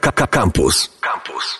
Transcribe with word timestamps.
Campus. 0.00 0.90
Campus. 1.00 1.58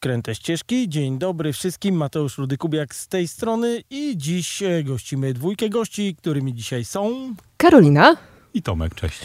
Kręte 0.00 0.34
ścieżki, 0.34 0.88
dzień 0.88 1.18
dobry 1.18 1.52
wszystkim, 1.52 1.94
Mateusz 1.94 2.38
Rudykubiak 2.38 2.94
z 2.94 3.08
tej 3.08 3.28
strony 3.28 3.82
i 3.90 4.16
dziś 4.16 4.62
e, 4.62 4.84
gościmy 4.84 5.34
dwójkę 5.34 5.68
gości, 5.68 6.16
którymi 6.16 6.54
dzisiaj 6.54 6.84
są... 6.84 7.34
Karolina. 7.56 8.16
I 8.54 8.62
Tomek, 8.62 8.94
cześć. 8.94 9.20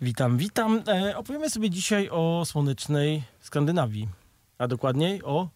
Witam, 0.00 0.36
witam. 0.36 0.82
E, 0.88 1.16
opowiemy 1.16 1.50
sobie 1.50 1.70
dzisiaj 1.70 2.08
o 2.10 2.42
słonecznej 2.46 3.22
Skandynawii, 3.40 4.08
a 4.58 4.68
dokładniej 4.68 5.22
o... 5.22 5.48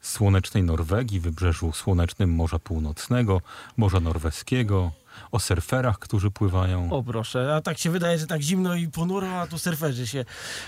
Słonecznej 0.00 0.62
Norwegii, 0.62 1.20
wybrzeżu 1.20 1.72
słonecznym 1.72 2.34
Morza 2.34 2.58
Północnego, 2.58 3.40
Morza 3.76 4.00
Norweskiego, 4.00 4.92
o 5.32 5.38
surferach, 5.38 5.98
którzy 5.98 6.30
pływają. 6.30 6.92
O 6.92 7.02
proszę, 7.02 7.54
a 7.54 7.60
tak 7.60 7.78
się 7.78 7.90
wydaje, 7.90 8.18
że 8.18 8.26
tak 8.26 8.42
zimno 8.42 8.74
i 8.74 8.88
ponuro, 8.88 9.40
a 9.40 9.46
tu 9.46 9.58
surferzy 9.58 10.06
się, 10.06 10.24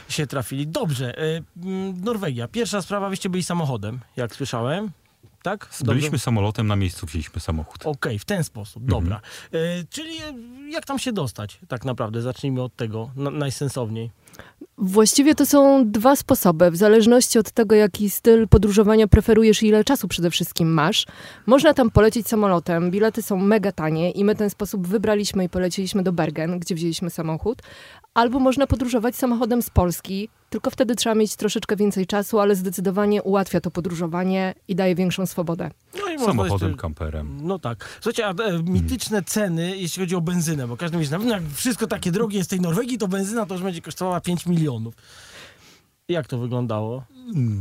się 0.09 0.27
trafili. 0.27 0.67
Dobrze, 0.67 1.19
e, 1.19 1.43
mm, 1.63 2.05
Norwegia. 2.05 2.49
Pierwsza 2.49 2.83
sprawa, 2.83 3.09
wyście 3.09 3.31
byli 3.31 3.43
samochodem, 3.43 4.01
jak 4.17 4.35
słyszałem. 4.35 4.91
Tak? 5.43 5.69
Dobrze? 5.81 5.95
Byliśmy 5.95 6.19
samolotem, 6.19 6.67
na 6.67 6.77
miejscu 6.77 7.07
wzięliśmy 7.07 7.41
samochód. 7.41 7.87
Okej, 7.87 8.19
w 8.19 8.25
ten 8.25 8.45
sposób, 8.45 8.85
dobra. 8.85 9.21
E, 9.53 9.85
czyli 9.91 10.17
e, 10.17 10.71
jak 10.71 10.87
tam 10.87 10.99
się 10.99 11.13
dostać 11.13 11.59
tak 11.69 11.85
naprawdę? 11.85 12.23
Zacznijmy 12.23 12.63
od 12.63 12.77
tego 12.77 13.11
na, 13.17 13.31
najsensowniej. 13.31 14.11
Właściwie 14.79 15.35
to 15.35 15.47
są 15.47 15.91
dwa 15.91 16.17
sposoby, 16.17 16.71
w 16.71 16.77
zależności 16.77 17.39
od 17.39 17.51
tego, 17.51 17.75
jaki 17.75 18.11
styl 18.11 18.49
podróżowania 18.49 19.09
preferujesz 19.09 19.63
i 19.63 19.67
ile 19.67 19.85
czasu 19.85 20.09
przede 20.09 20.31
wszystkim 20.31 20.73
masz. 20.73 21.07
Można 21.47 21.75
tam 21.75 21.91
polecieć 21.91 22.29
samolotem, 22.29 22.91
bilety 22.91 23.23
są 23.23 23.37
mega 23.37 23.73
tanie 23.73 24.11
i 24.11 24.25
my 24.25 24.35
ten 24.35 24.51
sposób 24.51 24.87
wybraliśmy 24.87 25.45
i 25.45 25.49
poleciliśmy 25.49 26.03
do 26.03 26.13
Bergen, 26.13 26.59
gdzie 26.59 26.75
wzięliśmy 26.75 27.11
samochód. 27.11 27.63
Albo 28.15 28.41
można 28.41 28.67
podróżować 28.67 29.17
samochodem 29.17 29.63
z 29.63 29.71
Polski, 29.71 30.29
tylko 30.51 30.71
wtedy 30.71 30.95
trzeba 30.97 31.15
mieć 31.15 31.37
troszeczkę 31.37 31.77
więcej 31.77 32.07
czasu, 32.07 32.41
ale 32.41 32.57
zdecydowanie 32.57 33.23
ułatwia 33.23 33.61
to 33.61 33.71
podróżowanie 33.71 34.55
i 34.69 34.75
daje 34.75 34.95
większą 34.95 35.27
swobodę. 35.27 35.71
No 35.95 36.09
i 36.09 36.13
można 36.13 36.27
Samochodem, 36.27 36.69
jeszcze- 36.69 36.83
kamperem. 36.83 37.39
No 37.43 37.59
tak. 37.59 37.99
Słuchajcie, 38.01 38.27
a 38.27 38.31
e, 38.31 38.63
mityczne 38.63 39.23
ceny, 39.23 39.77
jeśli 39.77 40.03
chodzi 40.03 40.17
o 40.17 40.21
benzynę, 40.21 40.69
bo 40.69 40.77
każdy 40.77 40.97
mówi, 40.97 41.07
że 41.07 41.13
nawet 41.13 41.29
jak 41.29 41.43
wszystko 41.55 41.87
takie 41.87 42.13
drogie 42.13 42.39
jest 42.39 42.51
w 42.51 42.51
tej 42.51 42.61
Norwegii, 42.61 42.99
to 42.99 43.09
benzyna 43.09 43.47
to 43.47 43.55
już 43.55 43.63
będzie 43.63 43.83
kosztowała 43.83 44.21
5 44.21 44.47
milionów. 44.47 44.95
Jak 46.09 46.27
to 46.27 46.39
wyglądało? 46.39 47.05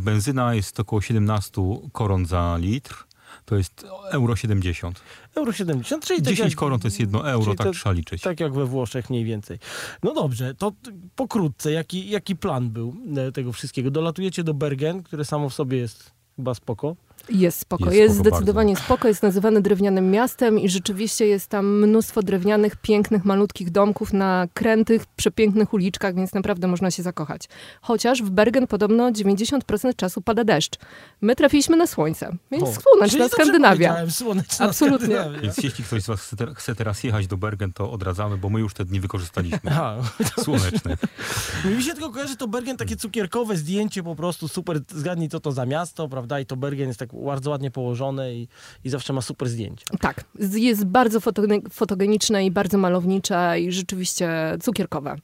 Benzyna 0.03 0.53
jest 0.55 0.79
około 0.79 1.01
17 1.01 1.61
koron 1.91 2.25
za 2.25 2.57
litr. 2.59 3.05
To 3.49 3.55
jest 3.55 3.85
euro 4.11 4.35
70. 4.35 5.01
Euro 5.35 5.51
70, 5.53 6.05
czyli 6.05 6.21
tak 6.21 6.33
10 6.33 6.51
jak, 6.51 6.59
koron 6.59 6.79
to 6.79 6.87
jest 6.87 6.99
1 6.99 7.21
euro, 7.25 7.55
tak 7.55 7.67
to- 7.67 7.73
trzeba 7.73 7.93
liczyć. 7.93 8.21
tak 8.21 8.39
jak 8.39 8.53
we 8.53 8.65
Włoszech 8.65 9.09
mniej 9.09 9.25
więcej. 9.25 9.59
No 10.03 10.13
dobrze, 10.13 10.55
to 10.55 10.71
pokrótce, 11.15 11.71
jaki, 11.71 12.09
jaki 12.09 12.35
plan 12.35 12.69
był 12.69 12.95
e, 13.17 13.31
tego 13.31 13.51
wszystkiego? 13.53 13.91
Dolatujecie 13.91 14.43
do 14.43 14.53
Bergen, 14.53 15.03
które 15.03 15.25
samo 15.25 15.49
w 15.49 15.53
sobie 15.53 15.77
jest 15.77 16.11
chyba 16.35 16.53
spoko. 16.53 16.95
Jest 17.31 17.59
spoko, 17.59 17.85
Jest 17.85 17.95
jest, 17.97 18.15
spoko 18.15 18.29
zdecydowanie 18.29 18.75
spoko, 18.75 19.07
jest 19.07 19.23
nazywany 19.23 19.61
drewnianym 19.61 20.11
miastem 20.11 20.59
i 20.59 20.69
rzeczywiście 20.69 21.27
jest 21.27 21.47
tam 21.47 21.79
mnóstwo 21.79 22.23
drewnianych, 22.23 22.75
pięknych, 22.75 23.25
malutkich 23.25 23.69
domków 23.71 24.13
na 24.13 24.47
krętych, 24.53 25.05
przepięknych 25.15 25.73
uliczkach, 25.73 26.15
więc 26.15 26.33
naprawdę 26.33 26.67
można 26.67 26.91
się 26.91 27.03
zakochać. 27.03 27.41
Chociaż 27.81 28.23
w 28.23 28.29
Bergen 28.29 28.67
podobno 28.67 29.11
90% 29.11 29.95
czasu 29.95 30.21
pada 30.21 30.43
deszcz. 30.43 30.75
My 31.21 31.35
trafiliśmy 31.35 31.77
na 31.77 31.87
słońce, 31.87 32.35
więc 32.51 32.63
O, 32.63 32.81
słoneczna 32.81 33.29
Skandynawia. 33.29 34.09
Słoneczna 34.09 34.65
Absolutnie. 34.65 35.07
Skandynawia. 35.07 35.41
Więc 35.41 35.57
jeśli 35.57 35.83
ktoś 35.83 36.03
z 36.03 36.07
was 36.07 36.21
chce, 36.21 36.35
te- 36.35 36.53
chce 36.55 36.75
teraz 36.75 37.03
jechać 37.03 37.27
do 37.27 37.37
Bergen, 37.37 37.73
to 37.73 37.91
odradzamy, 37.91 38.37
bo 38.37 38.49
my 38.49 38.59
już 38.59 38.73
te 38.73 38.85
dni 38.85 38.99
wykorzystaliśmy. 38.99 39.59
Aha, 39.71 39.97
Słoneczne. 40.43 40.97
Mi 41.77 41.83
się 41.83 41.91
tylko 41.93 42.09
kojarzy 42.09 42.37
to 42.37 42.47
Bergen, 42.47 42.77
takie 42.77 42.95
cukierkowe 42.95 43.57
zdjęcie 43.57 44.03
po 44.03 44.15
prostu, 44.15 44.47
super, 44.47 44.79
zgadnij 44.95 45.29
co 45.29 45.39
to 45.39 45.51
za 45.51 45.65
miasto, 45.65 46.09
prawda? 46.09 46.39
I 46.39 46.45
to 46.45 46.55
Bergen 46.55 46.87
jest 46.87 46.99
tak 46.99 47.13
bardzo 47.25 47.49
ładnie 47.49 47.71
położone 47.71 48.33
i, 48.33 48.47
i 48.83 48.89
zawsze 48.89 49.13
ma 49.13 49.21
super 49.21 49.49
zdjęcia. 49.49 49.85
Tak, 49.99 50.23
jest 50.53 50.85
bardzo 50.85 51.19
fotogeniczne 51.71 52.45
i 52.45 52.51
bardzo 52.51 52.77
malownicze 52.77 53.59
i 53.59 53.71
rzeczywiście 53.71 54.57
cukierkowe. 54.61 55.15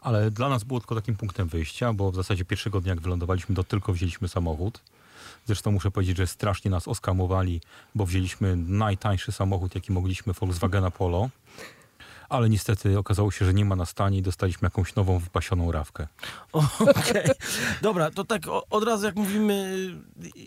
Ale 0.00 0.30
dla 0.30 0.48
nas 0.48 0.64
było 0.64 0.80
tylko 0.80 0.94
takim 0.94 1.16
punktem 1.16 1.48
wyjścia, 1.48 1.92
bo 1.92 2.10
w 2.10 2.14
zasadzie 2.14 2.44
pierwszego 2.44 2.80
dnia, 2.80 2.90
jak 2.90 3.00
wylądowaliśmy, 3.00 3.54
to 3.54 3.64
tylko 3.64 3.92
wzięliśmy 3.92 4.28
samochód. 4.28 4.80
Zresztą 5.46 5.72
muszę 5.72 5.90
powiedzieć, 5.90 6.16
że 6.16 6.26
strasznie 6.26 6.70
nas 6.70 6.88
oskamowali, 6.88 7.60
bo 7.94 8.06
wzięliśmy 8.06 8.56
najtańszy 8.56 9.32
samochód, 9.32 9.74
jaki 9.74 9.92
mogliśmy, 9.92 10.32
Volkswagena 10.32 10.90
Polo. 10.90 11.28
Ale 12.34 12.48
niestety 12.48 12.98
okazało 12.98 13.30
się, 13.30 13.44
że 13.44 13.54
nie 13.54 13.64
ma 13.64 13.76
na 13.76 13.86
stanie 13.86 14.18
i 14.18 14.22
dostaliśmy 14.22 14.66
jakąś 14.66 14.94
nową, 14.94 15.18
wypasioną 15.18 15.72
rawkę. 15.72 16.08
Okej. 16.52 17.30
Dobra, 17.82 18.10
to 18.10 18.24
tak 18.24 18.42
od 18.70 18.84
razu 18.84 19.06
jak 19.06 19.16
mówimy, 19.16 19.88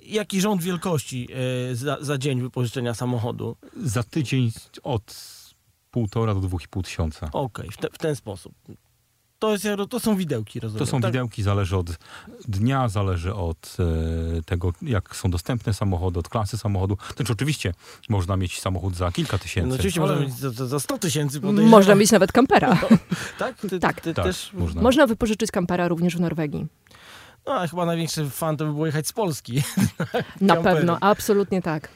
jaki 0.05 0.41
rząd 0.41 0.63
wielkości 0.63 1.27
e, 1.71 1.75
za, 1.75 1.97
za 2.01 2.17
dzień 2.17 2.41
wypożyczenia 2.41 2.93
samochodu? 2.93 3.55
Za 3.83 4.03
tydzień 4.03 4.51
od 4.83 5.15
półtora 5.91 6.33
do 6.33 6.39
dwóch 6.39 6.63
i 6.63 6.67
pół 6.67 6.83
tysiąca. 6.83 7.29
Okej, 7.33 7.69
w, 7.71 7.77
te, 7.77 7.87
w 7.93 7.97
ten 7.97 8.15
sposób. 8.15 8.53
To, 9.39 9.51
jest, 9.51 9.65
to 9.89 9.99
są 9.99 10.15
widełki, 10.15 10.59
rozumiem. 10.59 10.85
To 10.85 10.91
są 10.91 11.01
tak? 11.01 11.11
widełki, 11.11 11.43
zależy 11.43 11.77
od 11.77 11.89
dnia, 12.47 12.89
zależy 12.89 13.33
od 13.33 13.77
e, 13.79 14.41
tego, 14.43 14.73
jak 14.81 15.15
są 15.15 15.31
dostępne 15.31 15.73
samochody, 15.73 16.19
od 16.19 16.29
klasy 16.29 16.57
samochodu. 16.57 16.97
Znaczy 17.15 17.33
oczywiście 17.33 17.73
można 18.09 18.37
mieć 18.37 18.59
samochód 18.61 18.95
za 18.95 19.11
kilka 19.11 19.37
tysięcy. 19.37 19.69
No 19.69 19.75
oczywiście 19.75 20.01
ale- 20.01 20.09
można 20.11 20.27
mieć 20.27 20.37
za, 20.39 20.49
za- 20.51 20.67
za 20.67 20.79
100 20.79 20.97
tysięcy. 20.97 21.41
Można 21.41 21.95
mieć 21.95 22.11
nawet 22.11 22.31
kampera. 22.31 22.77
Tak? 23.39 23.55
Ty, 23.59 23.79
Tak. 23.79 24.01
Ty 24.01 24.13
Tak, 24.13 24.25
też... 24.25 24.53
można. 24.53 24.81
Można 24.81 25.07
wypożyczyć 25.07 25.51
kampera 25.51 25.87
również 25.87 26.17
w 26.17 26.19
Norwegii. 26.19 26.65
No, 27.47 27.53
a 27.53 27.67
chyba 27.67 27.85
największy 27.85 28.29
fan 28.29 28.57
to 28.57 28.65
by 28.65 28.73
było 28.73 28.85
jechać 28.85 29.07
z 29.07 29.13
Polski. 29.13 29.61
Na 30.41 30.55
pewno, 30.55 30.97
absolutnie 31.01 31.61
tak. 31.61 31.89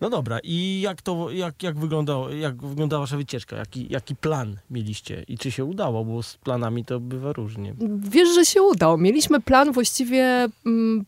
No 0.00 0.10
dobra, 0.10 0.38
i 0.42 0.80
jak 0.80 1.02
to, 1.02 1.30
jak, 1.30 1.62
jak, 1.62 1.78
wyglądało, 1.78 2.30
jak 2.30 2.62
wyglądała 2.62 3.00
wasza 3.00 3.16
wycieczka? 3.16 3.56
Jaki, 3.56 3.86
jaki 3.90 4.16
plan 4.16 4.56
mieliście 4.70 5.24
i 5.28 5.38
czy 5.38 5.50
się 5.50 5.64
udało? 5.64 6.04
Bo 6.04 6.22
z 6.22 6.36
planami 6.36 6.84
to 6.84 7.00
bywa 7.00 7.32
różnie. 7.32 7.74
Wiesz, 7.98 8.34
że 8.34 8.44
się 8.44 8.62
udało. 8.62 8.96
Mieliśmy 8.96 9.40
plan 9.40 9.72
właściwie 9.72 10.48
mm, 10.66 11.04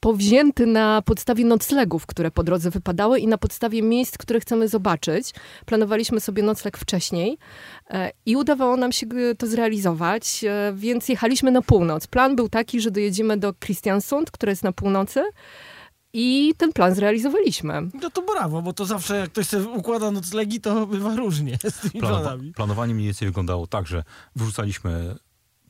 powzięty 0.00 0.66
na 0.66 1.02
podstawie 1.02 1.44
noclegów, 1.44 2.06
które 2.06 2.30
po 2.30 2.42
drodze 2.42 2.70
wypadały 2.70 3.18
i 3.20 3.26
na 3.26 3.38
podstawie 3.38 3.82
miejsc, 3.82 4.18
które 4.18 4.40
chcemy 4.40 4.68
zobaczyć. 4.68 5.32
Planowaliśmy 5.66 6.20
sobie 6.20 6.42
nocleg 6.42 6.76
wcześniej 6.78 7.38
e, 7.90 8.10
i 8.26 8.36
udawało 8.36 8.76
nam 8.76 8.92
się 8.92 9.06
to 9.38 9.46
zrealizować, 9.46 10.44
e, 10.44 10.72
więc 10.76 11.08
jechaliśmy 11.08 11.50
na 11.50 11.62
północ. 11.62 12.06
Plan 12.06 12.36
był 12.36 12.48
taki, 12.48 12.80
że 12.80 12.90
dojedziemy 12.90 13.36
do 13.36 13.54
Kristiansund, 13.54 14.30
które 14.30 14.52
jest 14.52 14.64
na 14.64 14.72
północy 14.72 15.22
i 16.12 16.54
ten 16.56 16.72
plan 16.72 16.94
zrealizowaliśmy. 16.94 17.82
No 18.02 18.10
to 18.10 18.22
brawo, 18.22 18.62
bo 18.62 18.72
to 18.72 18.84
zawsze 18.86 19.16
jak 19.16 19.30
ktoś 19.30 19.46
sobie 19.46 19.68
układa 19.68 20.10
noclegi, 20.10 20.60
to 20.60 20.86
bywa 20.86 21.16
różnie 21.16 21.58
z 21.64 21.80
tymi 21.80 22.02
Planowa- 22.04 22.20
planami. 22.22 22.52
planowanie 22.52 22.94
mniej 22.94 23.06
więcej 23.06 23.28
wyglądało 23.28 23.66
tak, 23.66 23.86
że 23.86 24.04
wrzucaliśmy 24.36 25.14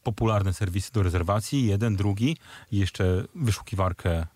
popularne 0.03 0.53
serwisy 0.53 0.93
do 0.93 1.03
rezerwacji, 1.03 1.67
jeden, 1.67 1.97
drugi 1.97 2.37
jeszcze 2.73 3.25
wyszukiwarkę 3.35 4.27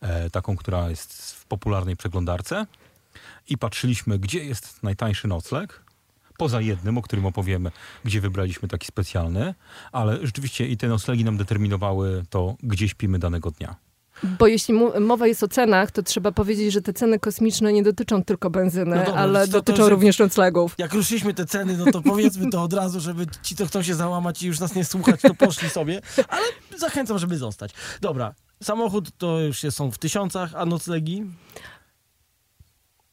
e, 0.00 0.30
taką, 0.30 0.56
która 0.56 0.90
jest 0.90 1.32
w 1.32 1.46
popularnej 1.46 1.96
przeglądarce 1.96 2.66
i 3.48 3.58
patrzyliśmy, 3.58 4.18
gdzie 4.18 4.44
jest 4.44 4.82
najtańszy 4.82 5.28
nocleg. 5.28 5.82
Poza 6.36 6.60
jednym, 6.60 6.98
o 6.98 7.02
którym 7.02 7.26
opowiemy, 7.26 7.70
gdzie 8.04 8.20
wybraliśmy 8.20 8.68
taki 8.68 8.86
specjalny, 8.86 9.54
ale 9.92 10.26
rzeczywiście 10.26 10.66
i 10.66 10.76
te 10.76 10.88
noclegi 10.88 11.24
nam 11.24 11.36
determinowały 11.36 12.24
to, 12.30 12.56
gdzie 12.62 12.88
śpimy 12.88 13.18
danego 13.18 13.50
dnia. 13.50 13.87
Bo 14.22 14.46
jeśli 14.46 14.74
mowa 15.00 15.26
jest 15.26 15.42
o 15.42 15.48
cenach, 15.48 15.90
to 15.90 16.02
trzeba 16.02 16.32
powiedzieć, 16.32 16.72
że 16.72 16.82
te 16.82 16.92
ceny 16.92 17.18
kosmiczne 17.18 17.72
nie 17.72 17.82
dotyczą 17.82 18.24
tylko 18.24 18.50
benzyny, 18.50 18.96
No 18.96 19.04
dobra, 19.04 19.20
ale 19.20 19.40
to- 19.40 19.46
to 19.46 19.52
dotyczą 19.52 19.82
jest- 19.82 19.90
również 19.90 20.18
noclegów. 20.18 20.74
Jak 20.78 20.94
ruszyliśmy 20.94 21.34
te 21.34 21.46
ceny, 21.46 21.76
no 21.76 21.92
to 21.92 22.02
powiedzmy 22.02 22.50
to 22.50 22.62
od 22.62 22.72
razu, 22.72 23.00
żeby 23.00 23.26
ci, 23.42 23.56
co 23.56 23.66
chcą 23.66 23.82
się 23.82 23.94
załamać 23.94 24.42
i 24.42 24.46
już 24.46 24.60
nas 24.60 24.74
nie 24.74 24.84
słuchać, 24.84 25.20
to 25.22 25.34
poszli 25.34 25.70
sobie. 25.70 26.00
Ale 26.28 26.42
zachęcam, 26.76 27.18
żeby 27.18 27.36
zostać. 27.38 27.70
Dobra, 28.00 28.34
samochód 28.62 29.08
to 29.18 29.40
już 29.40 29.60
są 29.70 29.90
w 29.90 29.98
tysiącach, 29.98 30.50
a 30.54 30.66
noclegi? 30.66 31.24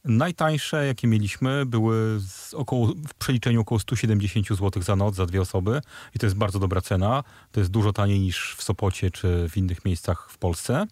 Najtańsze, 0.06 0.86
jakie 0.86 1.06
mieliśmy, 1.08 1.66
były 1.66 2.20
z 2.20 2.54
około, 2.54 2.86
w 2.86 3.14
przeliczeniu 3.14 3.60
około 3.60 3.78
170 3.78 4.48
zł 4.48 4.82
za 4.82 4.96
noc, 4.96 5.14
za 5.14 5.26
dwie 5.26 5.40
osoby. 5.40 5.80
I 6.14 6.18
to 6.18 6.26
jest 6.26 6.36
bardzo 6.36 6.58
dobra 6.58 6.80
cena. 6.80 7.24
To 7.52 7.60
jest 7.60 7.70
dużo 7.70 7.92
taniej 7.92 8.20
niż 8.20 8.54
w 8.58 8.62
Sopocie 8.62 9.10
czy 9.10 9.48
w 9.48 9.56
innych 9.56 9.84
miejscach 9.84 10.28
w 10.30 10.38
Polsce. 10.38 10.86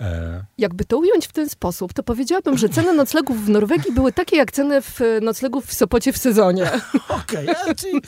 E, 0.00 0.44
Jakby 0.58 0.84
to 0.84 0.98
ująć 0.98 1.26
w 1.26 1.32
ten 1.32 1.48
sposób, 1.48 1.92
to 1.92 2.02
powiedziałabym, 2.02 2.58
że 2.58 2.68
ceny 2.68 2.92
noclegów 2.94 3.44
w 3.44 3.48
Norwegii 3.48 3.92
były 3.92 4.12
takie 4.12 4.36
jak 4.36 4.52
ceny 4.52 4.82
w, 4.82 5.00
noclegów 5.22 5.66
w 5.66 5.74
Sopocie 5.74 6.12
w 6.12 6.18
sezonie. 6.18 6.70
Okej, 7.22 7.48
a 7.48 7.74
czyli, 7.74 8.00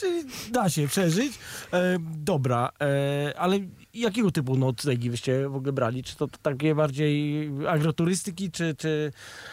czyli 0.00 0.24
da 0.50 0.70
się 0.70 0.88
przeżyć. 0.88 1.32
E, 1.72 1.98
dobra, 2.00 2.70
e, 2.80 3.38
ale 3.38 3.58
jakiego 4.00 4.30
typu 4.30 4.56
noclegi 4.56 5.10
wyście 5.10 5.48
w 5.48 5.56
ogóle 5.56 5.72
brali? 5.72 6.02
Czy 6.02 6.16
to 6.16 6.28
takie 6.42 6.74
bardziej 6.74 7.50
agroturystyki, 7.68 8.50
czy, 8.50 8.74
czy 8.78 9.12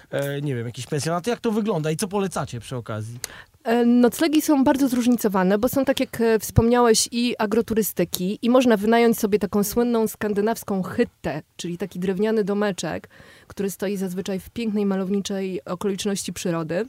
e, 0.10 0.42
nie 0.42 0.56
wiem, 0.56 0.66
jakieś 0.66 0.88
pensjonaty? 0.88 1.30
Jak 1.30 1.40
to 1.40 1.51
wygląda 1.51 1.92
i 1.92 1.98
co 1.98 2.07
polecacie 2.07 2.60
przy 2.60 2.75
okazji? 2.75 3.19
E, 3.63 3.86
Noclegi 3.86 4.42
są 4.42 4.63
bardzo 4.63 4.88
zróżnicowane, 4.88 5.57
bo 5.57 5.69
są, 5.69 5.86
tak 5.86 6.00
jak 6.00 6.22
e, 6.22 6.40
wspomniałeś, 6.40 7.10
i 7.12 7.36
agroturystyki, 7.38 8.40
i 8.42 8.50
można 8.50 8.78
wynająć 8.78 9.19
sobie 9.19 9.40
taką 9.40 9.63
słynną 9.63 10.07
skandynawską 10.07 10.84
hyttę, 10.84 11.42
czyli 11.57 11.78
taki 11.78 12.00
drewniany 12.00 12.44
domeczek, 12.44 13.10
który 13.48 13.72
stoi 13.72 13.98
zazwyczaj 13.98 14.40
w 14.40 14.50
pięknej, 14.50 14.86
malowniczej 14.86 15.66
okoliczności 15.66 16.34
przyrody. 16.34 16.86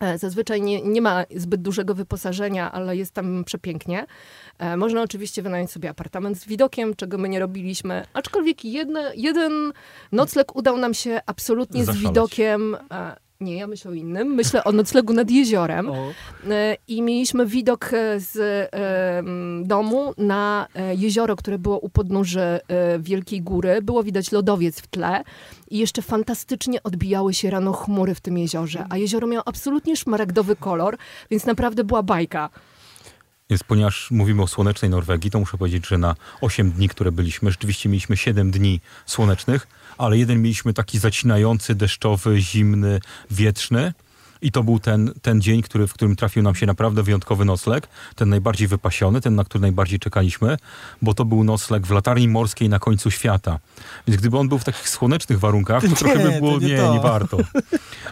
E, 0.00 0.18
Zazwyczaj 0.18 0.62
nie, 0.62 0.82
nie 0.82 1.02
ma 1.02 1.24
zbyt 1.36 1.62
dużego 1.62 1.94
wyposażenia, 1.94 2.72
ale 2.72 2.96
jest 2.96 3.12
tam 3.14 3.44
przepięknie. 3.44 4.06
E, 4.58 4.76
Można 4.76 5.02
oczywiście 5.02 5.42
wynająć 5.42 5.70
sobie 5.70 5.90
apartament 5.90 6.38
z 6.38 6.46
widokiem, 6.46 6.94
czego 6.96 7.18
my 7.18 7.28
nie 7.28 7.40
robiliśmy. 7.40 8.04
Aczkolwiek 8.12 8.64
jedne, 8.64 9.12
jeden 9.16 9.72
nocleg 10.12 10.56
udał 10.56 10.76
nam 10.78 10.94
się 10.94 11.20
absolutnie 11.26 11.82
z 11.82 11.86
Zaszaleć. 11.86 12.08
widokiem. 12.08 12.76
Nie, 13.40 13.56
ja 13.56 13.66
myślę 13.66 13.90
o 13.90 13.94
innym. 13.94 14.34
Myślę 14.34 14.64
o 14.64 14.72
noclegu 14.72 15.12
nad 15.12 15.30
jeziorem. 15.30 15.90
O, 15.90 16.12
E, 16.50 16.76
I 16.88 17.02
mieliśmy 17.02 17.46
widok 17.46 17.90
e, 17.92 18.20
z 18.20 18.36
e, 18.36 19.22
domu 19.66 20.14
na 20.18 20.66
jezioro, 20.96 21.36
które 21.36 21.58
było 21.58 21.78
u 21.78 21.88
podnóży 21.88 22.60
Wielkiej 22.98 23.42
Góry. 23.42 23.82
Było 23.82 24.02
widać 24.02 24.32
lodowiec 24.32 24.80
w 24.80 24.86
tle 24.86 25.24
i 25.70 25.78
jeszcze 25.78 26.02
fantastycznie 26.02 26.82
odbijały 26.82 27.34
się 27.34 27.50
rano 27.50 27.72
chmury 27.72 28.14
w 28.14 28.20
tym 28.20 28.38
jeziorze. 28.38 28.86
A 28.88 28.96
jezioro 28.96 29.26
miało 29.26 29.48
absolutnie 29.48 29.96
szmaragdowy 29.96 30.56
kolor, 30.56 30.98
więc 31.30 31.46
naprawdę 31.46 31.84
była 31.84 32.02
bajka. 32.02 32.50
Więc 33.50 33.62
ponieważ 33.62 34.10
mówimy 34.10 34.42
o 34.42 34.46
słonecznej 34.46 34.90
Norwegii, 34.90 35.30
to 35.30 35.40
muszę 35.40 35.58
powiedzieć, 35.58 35.86
że 35.86 35.98
na 35.98 36.14
8 36.40 36.70
dni, 36.70 36.88
które 36.88 37.12
byliśmy, 37.12 37.50
rzeczywiście 37.50 37.88
mieliśmy 37.88 38.16
7 38.16 38.50
dni 38.50 38.80
słonecznych, 39.06 39.66
ale 39.98 40.18
jeden 40.18 40.42
mieliśmy 40.42 40.72
taki 40.72 40.98
zacinający, 40.98 41.74
deszczowy, 41.74 42.40
zimny, 42.40 43.00
wietrzny. 43.30 43.92
I 44.42 44.52
to 44.52 44.62
był 44.62 44.78
ten, 44.78 45.12
ten 45.22 45.40
dzień, 45.40 45.62
który, 45.62 45.86
w 45.86 45.92
którym 45.92 46.16
trafił 46.16 46.42
nam 46.42 46.54
się 46.54 46.66
naprawdę 46.66 47.02
wyjątkowy 47.02 47.44
nocleg, 47.44 47.88
ten 48.14 48.28
najbardziej 48.28 48.68
wypasiony, 48.68 49.20
ten, 49.20 49.34
na 49.34 49.44
który 49.44 49.62
najbardziej 49.62 49.98
czekaliśmy, 49.98 50.56
bo 51.02 51.14
to 51.14 51.24
był 51.24 51.44
nocleg 51.44 51.86
w 51.86 51.90
latarni 51.90 52.28
morskiej 52.28 52.68
na 52.68 52.78
końcu 52.78 53.10
świata. 53.10 53.58
Więc 54.06 54.20
gdyby 54.20 54.38
on 54.38 54.48
był 54.48 54.58
w 54.58 54.64
takich 54.64 54.88
słonecznych 54.88 55.38
warunkach, 55.38 55.82
to 55.82 55.88
Nie, 55.88 55.96
trochę 55.96 56.18
by 56.18 56.40
było, 56.40 56.58
nie 56.58 56.66
nie, 56.68 56.90
nie 56.90 57.00
warto. 57.00 57.38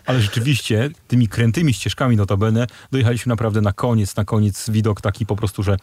Ale 0.07 0.21
rzeczywiście 0.21 0.91
tymi 1.09 1.29
krętymi 1.29 1.75
ścieżkami 1.75 2.17
notabene 2.17 2.67
dojechaliśmy 2.93 3.31
naprawdę 3.31 3.61
na 3.61 3.73
koniec, 3.73 4.17
na 4.17 4.25
koniec 4.25 4.71
widok 4.71 5.01
taki 5.01 5.27
po 5.27 5.37
prostu, 5.37 5.63
że 5.63 5.77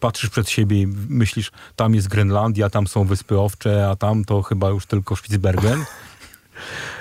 patrzysz 0.00 0.30
przed 0.30 0.50
siebie 0.50 0.82
i 0.82 0.86
myślisz, 1.08 1.50
tam 1.76 1.94
jest 1.94 2.08
Grenlandia, 2.08 2.70
tam 2.70 2.86
są 2.86 3.04
Wyspy 3.04 3.38
Owcze, 3.38 3.88
a 3.90 3.96
tam 3.96 4.24
to 4.24 4.42
chyba 4.42 4.68
już 4.68 4.86
tylko 4.86 5.16
Spitsbergen. 5.16 5.84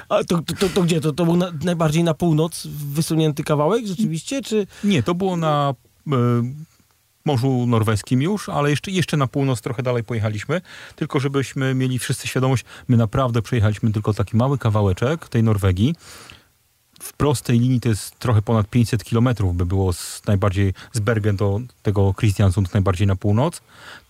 A 0.09 0.23
to, 0.23 0.41
to, 0.41 0.53
to, 0.59 0.69
to 0.69 0.83
gdzie? 0.83 1.01
To, 1.01 1.13
to 1.13 1.25
był 1.25 1.35
na, 1.35 1.51
najbardziej 1.63 2.03
na 2.03 2.13
północ 2.13 2.67
wysunięty 2.67 3.43
kawałek 3.43 3.87
rzeczywiście, 3.87 4.41
czy... 4.41 4.67
Nie, 4.83 5.03
to 5.03 5.15
było 5.15 5.37
na 5.37 5.73
e, 6.11 6.17
Morzu 7.27 7.65
Norweskim 7.67 8.21
już, 8.21 8.49
ale 8.49 8.69
jeszcze, 8.69 8.91
jeszcze 8.91 9.17
na 9.17 9.27
północ 9.27 9.61
trochę 9.61 9.83
dalej 9.83 10.03
pojechaliśmy. 10.03 10.61
Tylko 10.95 11.19
żebyśmy 11.19 11.73
mieli 11.73 11.99
wszyscy 11.99 12.27
świadomość, 12.27 12.65
my 12.87 12.97
naprawdę 12.97 13.41
przejechaliśmy 13.41 13.91
tylko 13.91 14.13
taki 14.13 14.37
mały 14.37 14.57
kawałeczek 14.57 15.29
tej 15.29 15.43
Norwegii. 15.43 15.95
W 17.01 17.13
prostej 17.13 17.59
linii 17.59 17.79
to 17.79 17.89
jest 17.89 18.19
trochę 18.19 18.41
ponad 18.41 18.69
500 18.69 19.03
kilometrów, 19.03 19.55
by 19.55 19.65
było 19.65 19.93
z 19.93 20.21
najbardziej 20.27 20.73
z 20.93 20.99
Bergen 20.99 21.35
do 21.35 21.59
tego 21.83 22.13
Kristiansund 22.13 22.73
najbardziej 22.73 23.07
na 23.07 23.15
północ. 23.15 23.61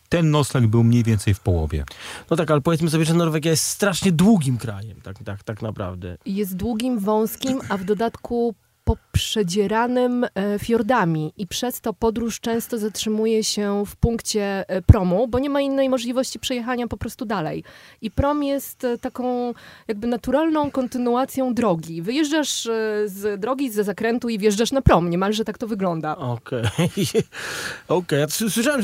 Ten 0.09 0.31
nocleg 0.31 0.67
był 0.67 0.83
mniej 0.83 1.03
więcej 1.03 1.33
w 1.33 1.39
połowie. 1.39 1.83
No 2.29 2.37
tak, 2.37 2.51
ale 2.51 2.61
powiedzmy 2.61 2.89
sobie, 2.89 3.05
że 3.05 3.13
Norwegia 3.13 3.51
jest 3.51 3.63
strasznie 3.63 4.11
długim 4.11 4.57
krajem, 4.57 5.01
tak, 5.01 5.23
tak, 5.23 5.43
tak 5.43 5.61
naprawdę. 5.61 6.17
Jest 6.25 6.55
długim, 6.55 6.99
wąskim, 6.99 7.59
a 7.69 7.77
w 7.77 7.83
dodatku 7.83 8.55
poprzedzieranym 8.87 10.23
e, 10.23 10.29
fiordami 10.59 11.33
i 11.37 11.47
przez 11.47 11.81
to 11.81 11.93
podróż 11.93 12.39
często 12.39 12.77
zatrzymuje 12.77 13.43
się 13.43 13.83
w 13.85 13.95
punkcie 13.95 14.65
e, 14.69 14.81
promu, 14.81 15.27
bo 15.27 15.39
nie 15.39 15.49
ma 15.49 15.61
innej 15.61 15.89
możliwości 15.89 16.39
przejechania 16.39 16.87
po 16.87 16.97
prostu 16.97 17.25
dalej. 17.25 17.63
I 18.01 18.11
prom 18.11 18.43
jest 18.43 18.83
e, 18.83 18.97
taką 18.97 19.53
jakby 19.87 20.07
naturalną 20.07 20.71
kontynuacją 20.71 21.53
drogi. 21.53 22.01
Wyjeżdżasz 22.01 22.63
z 23.05 23.39
drogi, 23.39 23.71
ze 23.71 23.83
zakrętu 23.83 24.29
i 24.29 24.37
wjeżdżasz 24.39 24.71
na 24.71 24.81
prom. 24.81 25.09
Niemalże 25.09 25.45
tak 25.45 25.57
to 25.57 25.67
wygląda. 25.67 26.17
Okej. 26.17 26.63
Okej, 27.87 28.19
ja 28.19 28.25
s- 28.25 28.43
słyszałem, 28.53 28.81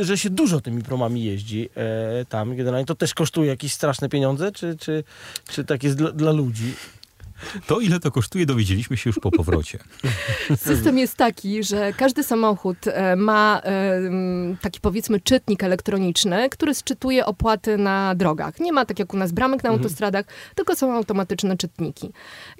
że 0.00 0.18
się 0.18 0.30
dużo 0.30 0.60
tymi 0.60 0.82
promami 0.82 1.24
jeździ 1.24 1.68
e, 1.76 2.24
tam 2.24 2.56
generalnie. 2.56 2.86
To 2.86 2.94
też 2.94 3.14
kosztuje 3.14 3.48
jakieś 3.50 3.72
straszne 3.72 4.08
pieniądze, 4.08 4.52
czy, 4.52 4.76
czy, 4.80 5.04
czy 5.48 5.64
tak 5.64 5.82
jest 5.84 5.96
dla, 5.96 6.12
dla 6.12 6.32
ludzi? 6.32 6.74
To 7.66 7.80
ile 7.80 8.00
to 8.00 8.10
kosztuje, 8.10 8.46
dowiedzieliśmy 8.46 8.96
się 8.96 9.10
już 9.10 9.18
po 9.18 9.30
powrocie. 9.30 9.78
System 10.56 10.98
jest 10.98 11.16
taki, 11.16 11.64
że 11.64 11.92
każdy 11.92 12.22
samochód 12.22 12.76
e, 12.86 13.16
ma 13.16 13.60
e, 13.64 14.00
taki 14.60 14.80
powiedzmy 14.80 15.20
czytnik 15.20 15.64
elektroniczny, 15.64 16.48
który 16.50 16.74
sczytuje 16.74 17.26
opłaty 17.26 17.78
na 17.78 18.14
drogach. 18.14 18.60
Nie 18.60 18.72
ma 18.72 18.84
tak 18.84 18.98
jak 18.98 19.14
u 19.14 19.16
nas 19.16 19.32
bramek 19.32 19.64
na 19.64 19.70
autostradach, 19.70 20.24
tylko 20.54 20.76
są 20.76 20.92
automatyczne 20.92 21.56
czytniki. 21.56 22.12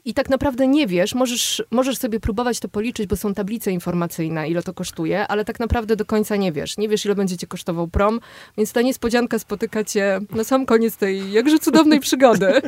I 0.04 0.14
tak 0.14 0.30
naprawdę 0.30 0.66
nie 0.66 0.86
wiesz, 0.86 1.14
możesz, 1.14 1.62
możesz 1.70 1.98
sobie 1.98 2.20
próbować 2.20 2.60
to 2.60 2.68
policzyć, 2.68 3.06
bo 3.06 3.16
są 3.16 3.34
tablice 3.34 3.72
informacyjne, 3.72 4.48
ile 4.48 4.62
to 4.62 4.74
kosztuje, 4.74 5.28
ale 5.28 5.44
tak 5.44 5.60
naprawdę 5.60 5.96
do 5.96 6.04
końca 6.04 6.36
nie 6.36 6.52
wiesz. 6.52 6.78
Nie 6.78 6.88
wiesz, 6.88 7.04
ile 7.04 7.14
będzie 7.14 7.36
cię 7.36 7.46
kosztował 7.46 7.88
prom, 7.88 8.20
więc 8.58 8.72
ta 8.72 8.82
niespodzianka 8.82 9.38
spotyka 9.38 9.84
cię 9.84 10.20
na 10.30 10.44
sam 10.44 10.66
koniec 10.66 10.96
tej 10.96 11.32
jakże 11.32 11.58
cudownej 11.58 12.00
przygody. 12.00 12.52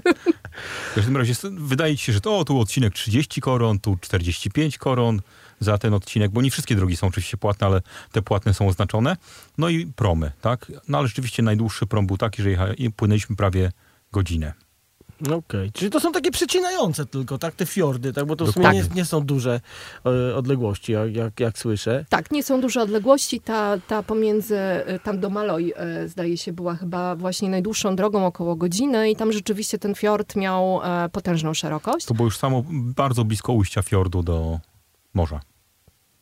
W 0.93 0.95
każdym 0.95 1.17
razie 1.17 1.35
wydaje 1.51 1.97
ci 1.97 2.05
się, 2.05 2.13
że 2.13 2.21
to 2.21 2.45
tu 2.45 2.61
odcinek 2.61 2.95
30 2.95 3.41
koron, 3.41 3.79
tu 3.81 3.97
45 4.01 4.79
koron 4.79 5.21
za 5.61 5.79
ten 5.79 5.95
odcinek, 5.95 6.31
bo 6.31 6.43
nie 6.43 6.51
wszystkie 6.51 6.75
drogi 6.75 6.97
są 6.97 7.07
oczywiście 7.07 7.37
płatne, 7.37 7.67
ale 7.67 7.83
te 8.13 8.23
płatne 8.23 8.55
są 8.55 8.69
oznaczone. 8.69 9.17
No 9.59 9.69
i 9.69 9.87
promy, 9.87 10.33
tak? 10.41 10.73
No 10.89 10.99
ale 10.99 11.09
rzeczywiście 11.09 11.43
najdłuższy 11.43 11.87
prom 11.87 12.07
był 12.07 12.17
taki, 12.17 12.43
że 12.43 12.49
jecha- 12.49 12.75
i 12.79 12.91
płynęliśmy 12.91 13.37
prawie 13.37 13.73
godzinę. 14.13 14.53
Okej, 15.33 15.73
czyli 15.73 15.91
to 15.91 16.01
są 16.01 16.13
takie 16.13 16.31
przecinające 16.31 17.07
tylko, 17.07 17.39
tak? 17.39 17.55
Te 17.55 17.67
fiordy, 17.67 18.13
tak? 18.13 18.27
Bo 18.27 18.37
to 18.37 18.45
w 18.45 18.51
sumie 18.51 18.67
Dokładnie. 18.67 18.83
nie, 18.91 18.97
nie 18.97 19.05
są 19.05 19.21
duże 19.21 19.61
e, 20.07 20.37
odległości, 20.37 20.93
jak, 20.93 21.17
jak, 21.17 21.41
jak 21.41 21.59
słyszę. 21.59 22.05
Tak, 22.09 22.31
nie 22.31 22.43
są 22.43 22.61
duże 22.61 22.83
odległości. 22.83 23.41
Ta, 23.41 23.79
ta 23.89 24.03
pomiędzy, 24.03 24.57
e, 24.57 24.99
tam 24.99 25.21
do 25.21 25.31
Maloj, 25.31 25.73
e, 25.77 26.09
zdaje 26.09 26.37
się, 26.37 26.53
była 26.53 26.75
chyba 26.75 27.17
właśnie 27.17 27.51
najdłuższą 27.51 27.97
drogą, 27.97 28.27
około 28.27 28.57
godziny 28.57 29.11
i 29.11 29.17
tam 29.17 29.33
rzeczywiście 29.33 29.79
ten 29.79 29.95
fiord 29.95 30.37
miał 30.37 30.81
e, 30.85 31.09
potężną 31.09 31.55
szerokość. 31.55 32.07
To 32.07 32.15
było 32.15 32.27
już 32.27 32.37
samo 32.37 32.65
bardzo 32.71 33.25
blisko 33.25 33.53
ujścia 33.53 33.83
fiordu 33.83 34.23
do 34.23 34.59
morza. 35.15 35.41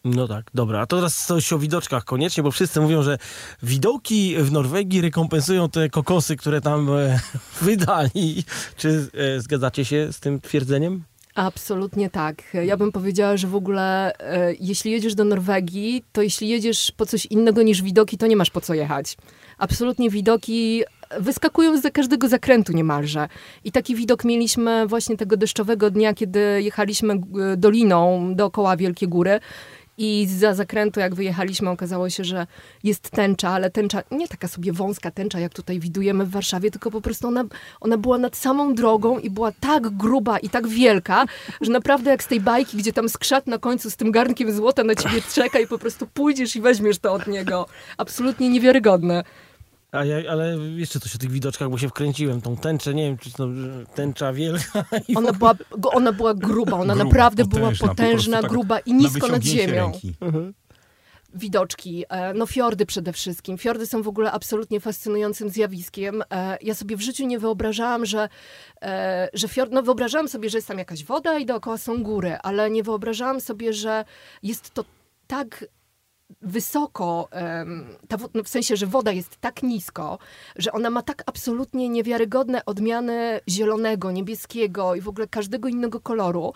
No 0.05 0.29
tak, 0.29 0.51
dobra. 0.55 0.81
A 0.81 0.87
to 0.87 0.97
teraz 0.97 1.27
coś 1.27 1.53
o 1.53 1.59
widoczkach 1.59 2.05
koniecznie, 2.05 2.43
bo 2.43 2.51
wszyscy 2.51 2.81
mówią, 2.81 3.03
że 3.03 3.19
widoki 3.63 4.37
w 4.39 4.53
Norwegii 4.53 5.01
rekompensują 5.01 5.69
te 5.69 5.91
kokosy, 5.91 6.37
które 6.37 6.61
tam 6.61 6.89
e, 6.91 7.21
wydali. 7.63 8.45
Czy 8.77 9.09
e, 9.15 9.41
zgadzacie 9.41 9.85
się 9.85 10.13
z 10.13 10.21
tym 10.21 10.41
twierdzeniem? 10.41 11.05
Absolutnie 11.35 12.11
tak. 12.11 12.43
Ja 12.67 12.77
bym 12.77 12.93
powiedziała, 12.93 13.37
że 13.37 13.47
w 13.47 13.55
ogóle 13.55 14.13
e, 14.19 14.55
jeśli 14.61 14.91
jedziesz 14.91 15.15
do 15.15 15.25
Norwegii, 15.25 16.05
to 16.13 16.23
jeśli 16.23 16.49
jedziesz 16.49 16.93
po 16.97 17.07
coś 17.07 17.27
innego 17.27 17.63
niż 17.63 17.83
widoki, 17.83 18.19
to 18.19 18.27
nie 18.27 18.37
masz 18.37 18.51
po 18.51 18.61
co 18.61 18.75
jechać. 18.75 19.17
Absolutnie 19.59 20.11
widoki 20.11 20.85
wyskakują 21.21 21.81
za 21.81 21.91
każdego 21.91 22.29
zakrętu 22.29 22.73
niemalże. 22.73 23.29
I 23.65 23.73
taki 23.73 23.95
widok 23.95 24.25
mieliśmy 24.25 24.87
właśnie 24.87 25.17
tego 25.17 25.37
deszczowego 25.37 25.91
dnia, 25.91 26.15
kiedy 26.15 26.63
jechaliśmy 26.63 27.15
e, 27.15 27.57
doliną 27.57 28.33
dookoła 28.35 28.77
Wielkie 28.77 29.07
Góry. 29.07 29.41
I 29.99 30.27
za 30.27 30.55
zakrętu, 30.55 31.01
jak 31.01 31.15
wyjechaliśmy, 31.15 31.71
okazało 31.71 32.11
się, 32.11 32.25
że 32.25 32.47
jest 32.85 33.11
tęcza, 33.11 33.49
ale 33.49 33.71
tęcza 33.71 34.03
nie 34.11 34.29
taka 34.29 34.49
sobie 34.49 34.73
wąska 34.73 35.11
tęcza, 35.11 35.41
jak 35.41 35.55
tutaj 35.55 35.81
widujemy 35.81 36.25
w 36.25 36.31
Warszawie, 36.31 36.71
tylko 36.71 36.91
po 36.91 37.01
prostu 37.01 37.29
ona, 37.29 37.45
ona 37.81 37.99
była 37.99 38.19
nad 38.19 38.37
samą 38.37 38.75
drogą 38.75 39.19
i 39.19 39.31
była 39.31 39.53
tak 39.53 39.89
gruba 39.89 40.39
i 40.39 40.49
tak 40.49 40.69
wielka, 40.69 41.25
że 41.61 41.73
naprawdę 41.73 42.11
jak 42.11 42.23
z 42.23 42.27
tej 42.27 42.41
bajki, 42.41 42.77
gdzie 42.77 42.93
tam 42.93 43.09
skrzat 43.09 43.47
na 43.47 43.59
końcu 43.59 43.91
z 43.91 43.97
tym 43.97 44.11
garnkiem 44.11 44.53
złota 44.53 44.85
na 44.85 44.95
ciebie 44.95 45.23
czeka 45.35 45.59
i 45.59 45.67
po 45.67 45.79
prostu 45.79 46.07
pójdziesz 46.07 46.57
i 46.57 46.61
weźmiesz 46.61 46.99
to 46.99 47.13
od 47.13 47.27
niego. 47.27 47.67
Absolutnie 47.97 48.49
niewiarygodne. 48.49 49.25
A 49.93 50.05
ja, 50.05 50.31
ale 50.31 50.57
jeszcze 50.77 51.01
coś 51.01 51.15
o 51.15 51.19
tych 51.19 51.31
widoczkach, 51.31 51.71
bo 51.71 51.79
się 51.79 51.89
wkręciłem. 51.89 52.41
Tą 52.41 52.57
tęczę, 52.57 52.95
nie 52.95 53.03
wiem, 53.03 53.19
czy 53.19 53.33
to 53.33 53.49
tęcza 53.95 54.33
wielka. 54.33 54.85
I 55.09 55.17
Ona 55.17 55.33
była, 55.33 55.55
ona 55.93 56.13
była 56.13 56.35
gruba, 56.35 56.73
ona 56.73 56.95
Gruba, 56.95 57.05
naprawdę 57.05 57.45
była 57.45 57.61
potężna, 57.69 57.87
po 57.89 57.95
potężna, 57.95 58.37
prostu 58.39 58.43
tak 58.43 58.51
gruba 58.51 58.79
i 58.79 58.93
Na 58.95 58.99
nisko 58.99 59.29
nad 59.29 59.43
ziemią. 59.43 59.85
Ręki. 59.93 60.15
widoczki, 61.35 62.05
e, 62.09 62.35
no 62.35 62.47
fiordy 62.47 62.87
przede 62.87 63.13
wszystkim. 63.13 63.59
Fiordy 63.59 63.87
są 63.87 64.03
w 64.03 64.09
ogóle 64.09 64.33
absolutnie 64.33 64.81
fascynującym 64.81 65.51
zjawiskiem. 65.51 66.23
E, 66.31 66.59
Ja 66.63 66.75
sobie 66.75 66.97
w 66.97 67.01
życiu 67.01 67.27
nie 67.27 67.39
wyobrażałam, 67.39 68.07
że, 68.07 68.29
e, 68.83 69.29
że 69.35 69.49
fiord, 69.49 69.73
no 69.73 69.83
wyobrażałam 69.83 70.29
sobie, 70.29 70.51
że 70.51 70.59
jest 70.59 70.69
tam 70.69 70.79
jakaś 70.79 71.05
woda 71.05 71.39
i 71.39 71.47
dookoła 71.47 71.79
są 71.79 72.03
góry, 72.03 72.37
ale 72.43 72.71
nie 72.71 72.83
wyobrażałam 72.83 73.41
sobie, 73.41 73.73
że 73.73 74.05
jest 74.43 74.75
to 74.75 74.85
tak 75.27 75.65
wysoko, 76.43 77.29
ta, 78.09 78.17
no 78.35 78.43
w 78.43 78.49
sensie, 78.49 78.77
że 78.77 78.87
woda 78.87 79.13
jest 79.13 79.37
tak 79.37 79.63
nisko, 79.63 80.19
że 80.57 80.73
ona 80.73 80.91
ma 80.91 81.03
tak 81.03 81.23
absolutnie 81.27 81.89
niewiarygodne 81.89 82.65
odmiany 82.65 83.41
zielonego, 83.49 84.11
niebieskiego 84.11 84.95
i 84.95 85.01
w 85.01 85.09
ogóle 85.09 85.27
każdego 85.27 85.69
innego 85.69 86.01
koloru. 86.01 86.53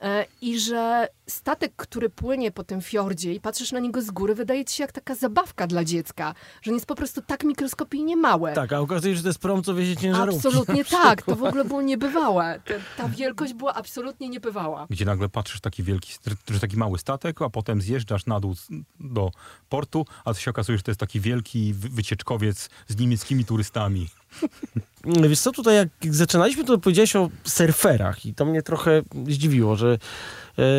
E, 0.00 0.26
I 0.40 0.58
że 0.58 1.08
statek, 1.26 1.72
który 1.76 2.10
płynie 2.10 2.50
po 2.50 2.64
tym 2.64 2.80
fiordzie 2.80 3.34
i 3.34 3.40
patrzysz 3.40 3.72
na 3.72 3.80
niego 3.80 4.02
z 4.02 4.10
góry, 4.10 4.34
wydaje 4.34 4.64
ci 4.64 4.76
się 4.76 4.84
jak 4.84 4.92
taka 4.92 5.14
zabawka 5.14 5.66
dla 5.66 5.84
dziecka, 5.84 6.34
że 6.62 6.70
on 6.70 6.74
jest 6.74 6.86
po 6.86 6.94
prostu 6.94 7.22
tak 7.22 7.44
mikroskopijnie 7.44 8.16
małe. 8.16 8.54
Tak, 8.54 8.72
a 8.72 8.80
okazuje 8.80 9.14
się, 9.14 9.16
że 9.16 9.22
to 9.22 9.28
jest 9.28 9.38
prom, 9.38 9.62
co 9.62 9.74
wiezie 9.74 9.96
ciężarówki. 9.96 10.48
Absolutnie 10.48 10.84
tak, 11.02 11.22
to 11.22 11.36
w 11.36 11.42
ogóle 11.42 11.64
było 11.64 11.82
niebywałe. 11.82 12.60
Ta, 12.64 12.74
ta 13.02 13.08
wielkość 13.08 13.54
była 13.54 13.74
absolutnie 13.74 14.28
niebywała. 14.28 14.86
Gdzie 14.90 15.04
nagle 15.04 15.28
patrzysz 15.28 15.60
taki 15.60 15.82
wielki, 15.82 16.12
że 16.50 16.60
taki 16.60 16.76
mały 16.76 16.98
statek, 16.98 17.42
a 17.42 17.50
potem 17.50 17.80
zjeżdżasz 17.80 18.26
na 18.26 18.40
dół 18.40 18.54
do 19.00 19.30
portu, 19.68 20.06
a 20.24 20.34
to 20.34 20.40
się 20.40 20.50
okazuje, 20.50 20.78
że 20.78 20.84
to 20.84 20.90
jest 20.90 21.00
taki 21.00 21.20
wielki 21.20 21.74
wycieczkowiec 21.74 22.70
z 22.88 22.96
niemieckimi 22.96 23.44
turystami. 23.44 24.08
Wiesz 25.28 25.40
co, 25.40 25.52
tutaj 25.52 25.76
jak 25.76 25.88
zaczynaliśmy, 26.14 26.64
to 26.64 26.78
powiedziałeś 26.78 27.16
o 27.16 27.30
surferach 27.44 28.26
i 28.26 28.34
to 28.34 28.44
mnie 28.44 28.62
trochę 28.62 29.02
zdziwiło, 29.28 29.76
że 29.76 29.98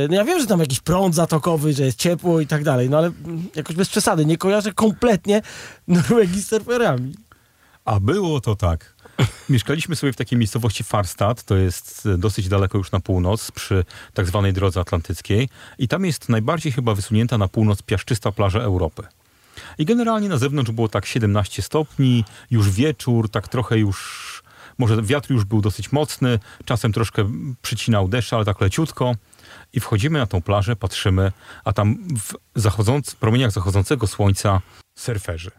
no 0.10 0.16
ja 0.16 0.24
wiem, 0.24 0.40
że 0.40 0.48
tam 0.48 0.60
jakiś 0.60 0.80
prąd 0.80 1.16
zatokowy, 1.16 1.74
że 1.74 1.86
jest 1.86 1.98
ciepło 1.98 2.42
i 2.42 2.48
tak 2.48 2.64
dalej, 2.64 2.90
no 2.90 2.98
ale 2.98 3.12
jakoś 3.56 3.76
bez 3.76 3.90
przesady, 3.90 4.26
nie 4.26 4.38
kojarzę 4.38 4.74
kompletnie 4.74 5.42
Norwegii 5.88 6.42
z 6.42 6.48
surferami. 6.48 7.16
A 7.86 8.00
było 8.00 8.42
to 8.42 8.56
tak. 8.56 8.96
Mieszkaliśmy 9.50 9.96
sobie 9.96 10.14
w 10.14 10.16
takiej 10.16 10.40
miejscowości 10.40 10.84
Farstad, 10.84 11.44
to 11.44 11.56
jest 11.56 12.08
dosyć 12.18 12.48
daleko 12.48 12.78
już 12.78 12.92
na 12.92 13.00
północ, 13.00 13.52
przy 13.52 13.86
tak 14.14 14.28
zwanej 14.28 14.54
drodze 14.54 14.80
atlantyckiej 14.80 15.50
i 15.78 15.88
tam 15.88 16.06
jest 16.06 16.30
najbardziej 16.30 16.72
chyba 16.72 16.96
wysunięta 16.96 17.38
na 17.38 17.48
północ 17.48 17.82
piaszczysta 17.82 18.32
plaża 18.32 18.60
Europy. 18.60 19.04
I 19.78 19.86
generalnie 19.86 20.30
na 20.30 20.38
zewnątrz 20.38 20.72
było 20.72 20.90
tak 20.90 21.06
17 21.06 21.62
stopni, 21.62 22.24
już 22.52 22.70
wieczór, 22.70 23.30
tak 23.30 23.48
trochę 23.48 23.78
już, 23.78 24.44
może 24.78 25.02
wiatr 25.02 25.32
już 25.32 25.46
był 25.46 25.62
dosyć 25.62 25.92
mocny, 25.92 26.40
czasem 26.66 26.94
troszkę 26.94 27.32
przycinał 27.62 28.08
deszcz, 28.08 28.34
ale 28.34 28.46
tak 28.46 28.62
leciutko. 28.62 29.16
I 29.76 29.80
wchodzimy 29.80 30.20
na 30.20 30.28
tą 30.28 30.42
plażę, 30.42 30.76
patrzymy, 30.76 31.32
a 31.64 31.74
tam 31.74 31.98
w 32.18 32.34
zachodząc, 32.56 33.16
promieniach 33.16 33.52
zachodzącego 33.52 34.08
słońca 34.08 34.62
surferzy. 34.96 35.52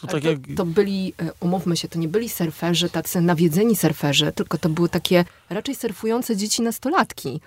To, 0.00 0.06
tak 0.06 0.22
to, 0.22 0.28
jak... 0.30 0.38
to, 0.56 0.64
byli, 0.64 1.14
e, 1.18 1.32
umówmy 1.40 1.76
się, 1.76 1.88
to 1.88 1.98
nie 1.98 2.08
byli 2.08 2.28
surferzy, 2.28 2.90
tacy 2.90 3.20
nawiedzeni 3.20 3.76
surferzy, 3.76 4.32
tylko 4.32 4.58
to 4.58 4.68
były 4.68 4.88
takie 4.88 5.24
raczej 5.50 5.74
surfujące 5.74 6.36
dzieci 6.36 6.62
nastolatki. 6.62 7.40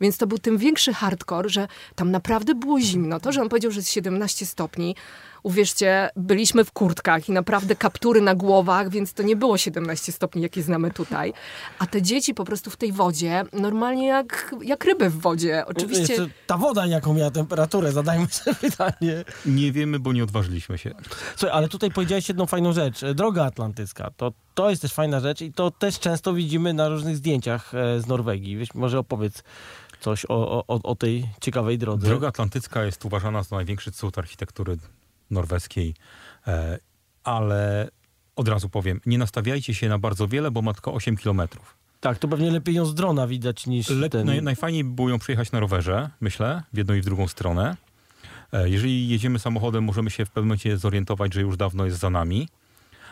Więc 0.00 0.18
to 0.18 0.26
był 0.26 0.38
tym 0.38 0.58
większy 0.58 0.94
hardcore, 0.94 1.48
że 1.48 1.68
tam 1.94 2.10
naprawdę 2.10 2.54
było 2.54 2.80
zimno. 2.80 3.20
To, 3.20 3.32
że 3.32 3.42
on 3.42 3.48
powiedział, 3.48 3.70
że 3.70 3.78
jest 3.78 3.90
17 3.90 4.46
stopni, 4.46 4.96
uwierzcie, 5.42 6.10
byliśmy 6.16 6.64
w 6.64 6.72
kurtkach 6.72 7.28
i 7.28 7.32
naprawdę 7.32 7.76
kaptury 7.76 8.20
na 8.20 8.34
głowach, 8.34 8.90
więc 8.90 9.12
to 9.12 9.22
nie 9.22 9.36
było 9.36 9.58
17 9.58 10.12
stopni, 10.12 10.42
jakie 10.42 10.62
znamy 10.62 10.90
tutaj. 10.90 11.32
A 11.78 11.86
te 11.86 12.02
dzieci 12.02 12.34
po 12.34 12.44
prostu 12.44 12.70
w 12.70 12.76
tej 12.76 12.92
wodzie, 12.92 13.44
normalnie 13.52 14.06
jak, 14.06 14.54
jak 14.62 14.84
ryby 14.84 15.10
w 15.10 15.20
wodzie. 15.20 15.66
Oczywiście... 15.66 16.16
ta 16.46 16.56
woda 16.56 16.86
jaką 16.86 17.14
miała 17.14 17.30
temperaturę, 17.30 17.92
zadajmy 17.92 18.26
sobie 18.44 18.54
pytanie. 18.54 19.24
Nie 19.46 19.72
wiemy, 19.72 19.98
bo 19.98 20.12
nie 20.12 20.24
odważyliśmy 20.24 20.78
się. 20.78 20.94
Słuchaj, 21.36 21.58
ale 21.58 21.68
tutaj 21.68 21.90
powiedziałeś 21.90 22.28
jedną 22.28 22.46
fajną 22.46 22.72
rzecz. 22.72 23.00
Droga 23.14 23.44
atlantycka, 23.44 24.10
to, 24.16 24.32
to 24.54 24.70
jest 24.70 24.82
też 24.82 24.92
fajna 24.92 25.20
rzecz 25.20 25.40
i 25.40 25.52
to 25.52 25.70
też 25.70 25.98
często 25.98 26.34
widzimy 26.34 26.74
na 26.74 26.88
różnych 26.88 27.16
zdjęciach 27.16 27.74
e, 27.74 28.00
z 28.00 28.06
Norwegii. 28.06 28.56
Wiesz, 28.56 28.74
może 28.74 28.98
opowiedz 28.98 29.42
coś 30.00 30.26
o, 30.28 30.64
o, 30.68 30.82
o 30.82 30.94
tej 30.94 31.28
ciekawej 31.40 31.78
drodze. 31.78 32.06
Droga 32.06 32.28
Atlantycka 32.28 32.84
jest 32.84 33.04
uważana 33.04 33.42
za 33.42 33.56
największy 33.56 33.92
cud 33.92 34.18
architektury 34.18 34.76
norweskiej, 35.30 35.94
e, 36.46 36.78
ale 37.24 37.88
od 38.36 38.48
razu 38.48 38.68
powiem, 38.68 39.00
nie 39.06 39.18
nastawiajcie 39.18 39.74
się 39.74 39.88
na 39.88 39.98
bardzo 39.98 40.28
wiele, 40.28 40.50
bo 40.50 40.62
ma 40.62 40.72
tylko 40.72 40.94
8 40.94 41.16
kilometrów. 41.16 41.76
Tak, 42.00 42.18
to 42.18 42.28
pewnie 42.28 42.50
lepiej 42.50 42.74
ją 42.74 42.84
z 42.84 42.94
drona 42.94 43.26
widać 43.26 43.66
niż 43.66 43.88
Le 43.88 44.10
ten... 44.10 44.26
Naj, 44.26 44.42
najfajniej 44.42 44.84
by 44.84 44.90
było 44.90 45.08
ją 45.08 45.18
przejechać 45.18 45.52
na 45.52 45.60
rowerze, 45.60 46.10
myślę, 46.20 46.62
w 46.72 46.76
jedną 46.76 46.94
i 46.94 47.00
w 47.00 47.04
drugą 47.04 47.28
stronę. 47.28 47.76
E, 48.52 48.70
jeżeli 48.70 49.08
jedziemy 49.08 49.38
samochodem, 49.38 49.84
możemy 49.84 50.10
się 50.10 50.24
w 50.24 50.30
pewnym 50.30 50.48
momencie 50.48 50.78
zorientować, 50.78 51.34
że 51.34 51.40
już 51.40 51.56
dawno 51.56 51.84
jest 51.84 51.98
za 51.98 52.10
nami. 52.10 52.48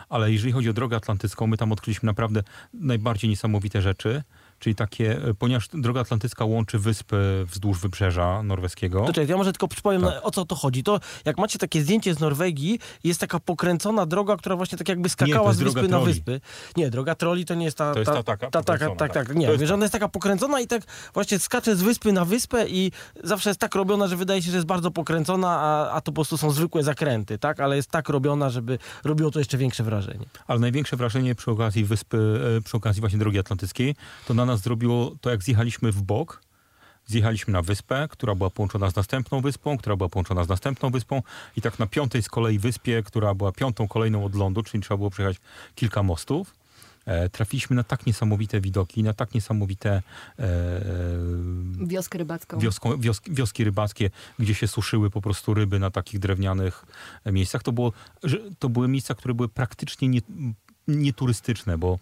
Ale 0.09 0.31
jeżeli 0.31 0.53
chodzi 0.53 0.69
o 0.69 0.73
drogę 0.73 0.97
atlantycką, 0.97 1.47
my 1.47 1.57
tam 1.57 1.71
odkryliśmy 1.71 2.07
naprawdę 2.07 2.43
najbardziej 2.73 3.29
niesamowite 3.29 3.81
rzeczy 3.81 4.23
czyli 4.59 4.75
takie, 4.75 5.23
e, 5.23 5.33
ponieważ 5.33 5.67
droga 5.73 6.01
atlantycka 6.01 6.45
łączy 6.45 6.79
wyspy 6.79 7.45
wzdłuż 7.47 7.79
wybrzeża 7.79 8.43
norweskiego. 8.43 9.05
To 9.05 9.13
czekaj, 9.13 9.29
ja 9.29 9.37
może 9.37 9.51
tylko 9.51 9.67
przypowiem, 9.67 10.01
tak. 10.01 10.19
o 10.21 10.31
co 10.31 10.45
to 10.45 10.55
chodzi. 10.55 10.83
To 10.83 10.99
jak 11.25 11.37
macie 11.37 11.59
takie 11.59 11.81
zdjęcie 11.81 12.13
z 12.13 12.19
Norwegii, 12.19 12.79
jest 13.03 13.19
taka 13.19 13.39
pokręcona 13.39 14.05
droga, 14.05 14.37
która 14.37 14.55
właśnie 14.55 14.77
tak 14.77 14.89
jakby 14.89 15.09
skakała 15.09 15.53
z 15.53 15.59
wyspy 15.59 15.87
na 15.87 15.99
wyspy. 15.99 16.41
Nie, 16.77 16.89
droga 16.89 17.15
troli 17.15 17.45
to 17.45 17.55
nie 17.55 17.65
jest 17.65 17.77
ta... 17.77 17.93
To 17.93 17.99
jest 17.99 18.11
ta, 18.11 18.23
taka 18.23 18.49
ta, 18.49 18.63
taka, 18.63 18.89
tak, 18.89 19.13
tak, 19.13 19.27
tak. 19.27 19.35
Nie, 19.35 19.57
wiesz, 19.57 19.71
ona 19.71 19.83
jest 19.83 19.93
taka 19.93 20.09
pokręcona 20.09 20.59
i 20.59 20.67
tak 20.67 20.83
właśnie 21.13 21.39
skacze 21.39 21.75
z 21.75 21.81
wyspy 21.81 22.11
na 22.11 22.25
wyspę 22.25 22.67
i 22.67 22.91
zawsze 23.23 23.49
jest 23.49 23.59
tak 23.59 23.75
robiona, 23.75 24.07
że 24.07 24.17
wydaje 24.17 24.41
się, 24.41 24.51
że 24.51 24.57
jest 24.57 24.67
bardzo 24.67 24.91
pokręcona, 24.91 25.47
a, 25.49 25.91
a 25.91 26.01
to 26.01 26.11
po 26.11 26.15
prostu 26.15 26.37
są 26.37 26.51
zwykłe 26.51 26.83
zakręty, 26.83 27.37
tak? 27.37 27.59
Ale 27.59 27.75
jest 27.75 27.91
tak 27.91 28.09
robiona, 28.09 28.49
żeby 28.49 28.79
robiło 29.03 29.31
to 29.31 29.39
jeszcze 29.39 29.57
większe 29.57 29.83
wrażenie. 29.83 30.25
Ale 30.47 30.59
największe 30.59 30.97
wrażenie 30.97 31.35
przy 31.35 31.51
okazji 31.51 31.85
wyspy, 31.85 32.39
e, 32.57 32.61
przy 32.61 32.77
okazji 32.77 32.99
właśnie 32.99 33.19
drogi 33.19 33.39
atlantyckiej, 33.39 33.95
to 34.27 34.33
na 34.33 34.45
nas 34.47 34.61
zrobiło 34.61 35.15
to, 35.21 35.29
jak 35.29 35.43
zjechaliśmy 35.43 35.91
w 35.91 36.01
bok. 36.01 36.41
Zjechaliśmy 37.05 37.53
na 37.53 37.61
wyspę, 37.61 38.07
która 38.11 38.35
była 38.35 38.49
połączona 38.49 38.89
z 38.89 38.95
następną 38.95 39.41
wyspą, 39.41 39.77
która 39.77 39.95
była 39.95 40.09
połączona 40.09 40.43
z 40.43 40.49
następną 40.49 40.89
wyspą 40.89 41.21
i 41.57 41.61
tak 41.61 41.79
na 41.79 41.87
piątej 41.87 42.23
z 42.23 42.29
kolei 42.29 42.59
wyspie, 42.59 43.03
która 43.03 43.33
była 43.33 43.51
piątą 43.51 43.87
kolejną 43.87 44.25
od 44.25 44.35
lądu, 44.35 44.63
czyli 44.63 44.83
trzeba 44.83 44.97
było 44.97 45.09
przejechać 45.09 45.37
kilka 45.75 46.03
mostów. 46.03 46.53
E, 47.07 47.29
trafiliśmy 47.29 47.75
na 47.75 47.83
tak 47.83 48.05
niesamowite 48.05 48.61
widoki, 48.61 49.03
na 49.03 49.13
tak 49.13 49.33
niesamowite 49.33 50.01
e, 50.39 50.51
wioskę 51.87 52.17
rybacką. 52.17 52.59
Wioski, 52.59 52.89
wioski 53.31 53.63
rybackie, 53.63 54.09
gdzie 54.39 54.55
się 54.55 54.67
suszyły 54.67 55.09
po 55.09 55.21
prostu 55.21 55.53
ryby 55.53 55.79
na 55.79 55.91
takich 55.91 56.19
drewnianych 56.19 56.85
miejscach. 57.25 57.63
To, 57.63 57.71
było, 57.71 57.93
to 58.59 58.69
były 58.69 58.87
miejsca, 58.87 59.15
które 59.15 59.33
były 59.33 59.49
praktycznie 59.49 60.07
nie, 60.07 60.21
nieturystyczne, 60.87 61.77
bo 61.77 61.99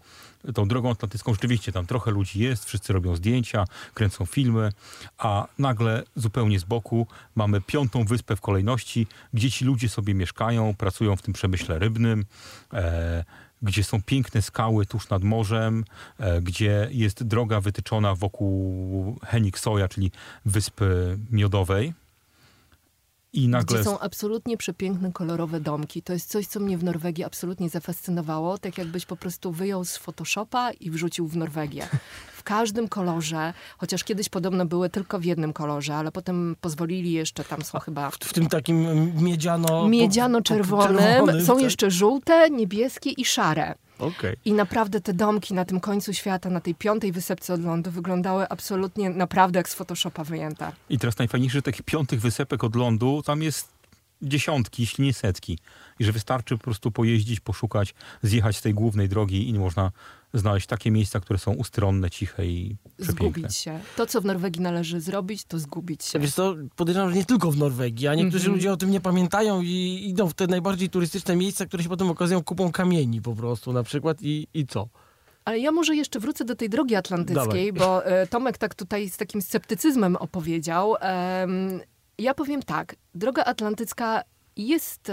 tą 0.53 0.67
drogą 0.67 0.91
atlantycką 0.91 1.33
rzeczywiście 1.33 1.71
tam 1.71 1.85
trochę 1.85 2.11
ludzi 2.11 2.39
jest, 2.39 2.65
wszyscy 2.65 2.93
robią 2.93 3.15
zdjęcia, 3.15 3.65
kręcą 3.93 4.25
filmy, 4.25 4.71
a 5.17 5.47
nagle 5.59 6.03
zupełnie 6.15 6.59
z 6.59 6.63
boku 6.63 7.07
mamy 7.35 7.61
piątą 7.61 8.05
wyspę 8.05 8.35
w 8.35 8.41
kolejności, 8.41 9.07
gdzie 9.33 9.51
ci 9.51 9.65
ludzie 9.65 9.89
sobie 9.89 10.13
mieszkają, 10.13 10.73
pracują 10.77 11.15
w 11.15 11.21
tym 11.21 11.33
przemyśle 11.33 11.79
rybnym, 11.79 12.25
e, 12.73 13.23
gdzie 13.61 13.83
są 13.83 14.01
piękne 14.01 14.41
skały 14.41 14.85
tuż 14.85 15.09
nad 15.09 15.23
morzem, 15.23 15.85
e, 16.19 16.41
gdzie 16.41 16.87
jest 16.91 17.23
droga 17.23 17.61
wytyczona 17.61 18.15
wokół 18.15 19.19
Heniksoja, 19.23 19.87
czyli 19.87 20.11
wyspy 20.45 21.17
miodowej 21.31 21.93
i 23.35 23.47
nagle... 23.47 23.75
Gdzie 23.75 23.83
są 23.83 23.99
absolutnie 23.99 24.57
przepiękne, 24.57 25.11
kolorowe 25.11 25.59
domki. 25.59 26.01
To 26.01 26.13
jest 26.13 26.29
coś, 26.29 26.47
co 26.47 26.59
mnie 26.59 26.77
w 26.77 26.83
Norwegii 26.83 27.23
absolutnie 27.23 27.69
zafascynowało. 27.69 28.57
Tak 28.57 28.77
jakbyś 28.77 29.05
po 29.05 29.15
prostu 29.15 29.51
wyjął 29.51 29.85
z 29.85 29.97
Photoshopa 29.97 30.71
i 30.71 30.91
wrzucił 30.91 31.27
w 31.27 31.37
Norwegię. 31.37 31.87
W 32.33 32.43
każdym 32.43 32.87
kolorze, 32.87 33.53
chociaż 33.77 34.03
kiedyś 34.03 34.29
podobno 34.29 34.65
były 34.65 34.89
tylko 34.89 35.19
w 35.19 35.25
jednym 35.25 35.53
kolorze, 35.53 35.95
ale 35.95 36.11
potem 36.11 36.55
pozwolili 36.61 37.11
jeszcze, 37.11 37.43
tam 37.43 37.61
są 37.61 37.79
chyba... 37.79 38.11
W, 38.11 38.15
w 38.15 38.33
tym 38.33 38.47
takim 38.47 39.11
miedziano... 39.23 39.87
Miedziano-czerwonym. 39.87 41.45
Są 41.45 41.53
tak? 41.53 41.63
jeszcze 41.63 41.91
żółte, 41.91 42.49
niebieskie 42.49 43.09
i 43.09 43.25
szare. 43.25 43.75
Okay. 43.99 44.35
I 44.45 44.53
naprawdę 44.53 45.01
te 45.01 45.13
domki 45.13 45.53
na 45.53 45.65
tym 45.65 45.79
końcu 45.79 46.13
świata, 46.13 46.49
na 46.49 46.61
tej 46.61 46.75
piątej 46.75 47.11
wysepce 47.11 47.53
od 47.53 47.61
lądu 47.61 47.91
wyglądały 47.91 48.49
absolutnie 48.49 49.09
naprawdę 49.09 49.59
jak 49.59 49.69
z 49.69 49.73
Photoshopa 49.73 50.23
wyjęte. 50.23 50.71
I 50.89 50.99
teraz 50.99 51.17
najfajniejsze, 51.17 51.57
że 51.57 51.61
takich 51.61 51.83
piątych 51.85 52.21
wysepek 52.21 52.63
od 52.63 52.75
lądu 52.75 53.23
tam 53.25 53.43
jest 53.43 53.75
dziesiątki, 54.22 54.84
jeśli 54.84 55.03
nie 55.03 55.13
setki. 55.13 55.60
I 56.00 56.05
że 56.05 56.12
wystarczy 56.12 56.57
po 56.57 56.63
prostu 56.63 56.91
pojeździć, 56.91 57.39
poszukać, 57.39 57.95
zjechać 58.22 58.57
z 58.57 58.62
tej 58.62 58.74
głównej 58.74 59.10
drogi 59.10 59.50
i 59.50 59.53
nie 59.53 59.60
można 59.60 59.91
znaleźć 60.34 60.67
takie 60.67 60.91
miejsca, 60.91 61.19
które 61.19 61.39
są 61.39 61.53
ustronne, 61.53 62.10
ciche 62.10 62.45
i 62.45 62.77
przepiękne. 62.98 63.29
Zgubić 63.29 63.55
się. 63.55 63.79
To, 63.98 64.05
co 64.05 64.22
w 64.22 64.25
Norwegii 64.25 64.62
należy 64.62 65.01
zrobić, 65.01 65.43
to 65.43 65.60
zgubić 65.60 66.03
się. 66.03 66.19
Wiesz 66.19 66.34
co, 66.34 66.55
podejrzewam, 66.75 67.10
że 67.10 67.15
nie 67.15 67.25
tylko 67.25 67.51
w 67.51 67.57
Norwegii, 67.57 68.07
a 68.07 68.15
niektórzy 68.15 68.45
mm 68.45 68.51
-hmm. 68.51 68.55
ludzie 68.55 68.74
o 68.74 68.77
tym 68.77 68.91
nie 68.91 69.01
pamiętają 69.01 69.62
i 69.62 70.05
idą 70.10 70.27
w 70.27 70.34
te 70.34 70.48
najbardziej 70.48 70.89
turystyczne 70.89 71.36
miejsca, 71.36 71.65
które 71.65 71.84
się 71.84 71.89
potem 71.89 72.10
okazują 72.10 72.43
kupą 72.43 72.72
kamieni 72.72 73.22
po 73.22 73.36
prostu 73.36 73.74
na 73.74 73.84
przykład 73.84 74.17
i, 74.22 74.48
i 74.53 74.65
co? 74.67 74.88
Ale 75.45 75.60
ja 75.60 75.72
może 75.72 75.95
jeszcze 75.95 76.19
wrócę 76.19 76.45
do 76.45 76.55
tej 76.55 76.69
drogi 76.69 76.95
atlantyckiej, 76.95 77.74
Dawaj. 77.74 77.74
bo 77.74 78.05
e, 78.05 78.27
Tomek 78.27 78.57
tak 78.57 78.75
tutaj 78.75 79.10
z 79.10 79.17
takim 79.17 79.41
sceptycyzmem 79.41 80.15
opowiedział. 80.15 80.95
Ja 82.17 82.34
powiem 82.34 82.63
tak, 82.63 82.95
droga 83.15 83.43
atlantycka 83.43 84.24
jest 84.57 85.12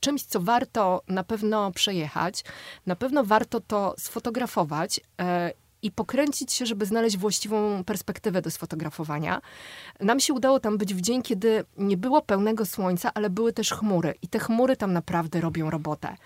czymś, 0.00 0.22
co 0.22 0.40
warto 0.40 1.02
na 1.08 1.24
pewno 1.24 1.72
przejechać. 1.72 2.44
Na 2.86 2.96
pewno 2.96 3.24
warto 3.24 3.60
to 3.60 3.94
sfotografować. 3.98 5.00
E, 5.20 5.52
i 5.84 5.90
pokręcić 5.90 6.52
się, 6.52 6.66
żeby 6.66 6.86
znaleźć 6.86 7.16
właściwą 7.16 7.84
perspektywę 7.84 8.42
do 8.42 8.50
sfotografowania. 8.50 9.40
Nam 10.00 10.20
się 10.20 10.32
udało 10.32 10.60
tam 10.60 10.78
być 10.78 10.94
w 10.94 11.00
dzień, 11.00 11.22
kiedy 11.22 11.64
nie 11.78 11.96
było 11.96 12.22
pełnego 12.22 12.66
słońca, 12.66 13.10
ale 13.14 13.30
były 13.30 13.52
też 13.52 13.70
chmury. 13.70 14.14
I 14.22 14.28
te 14.28 14.38
chmury 14.38 14.76
tam 14.76 14.92
naprawdę 14.92 15.40
robią 15.40 15.70
robotę. 15.70 16.16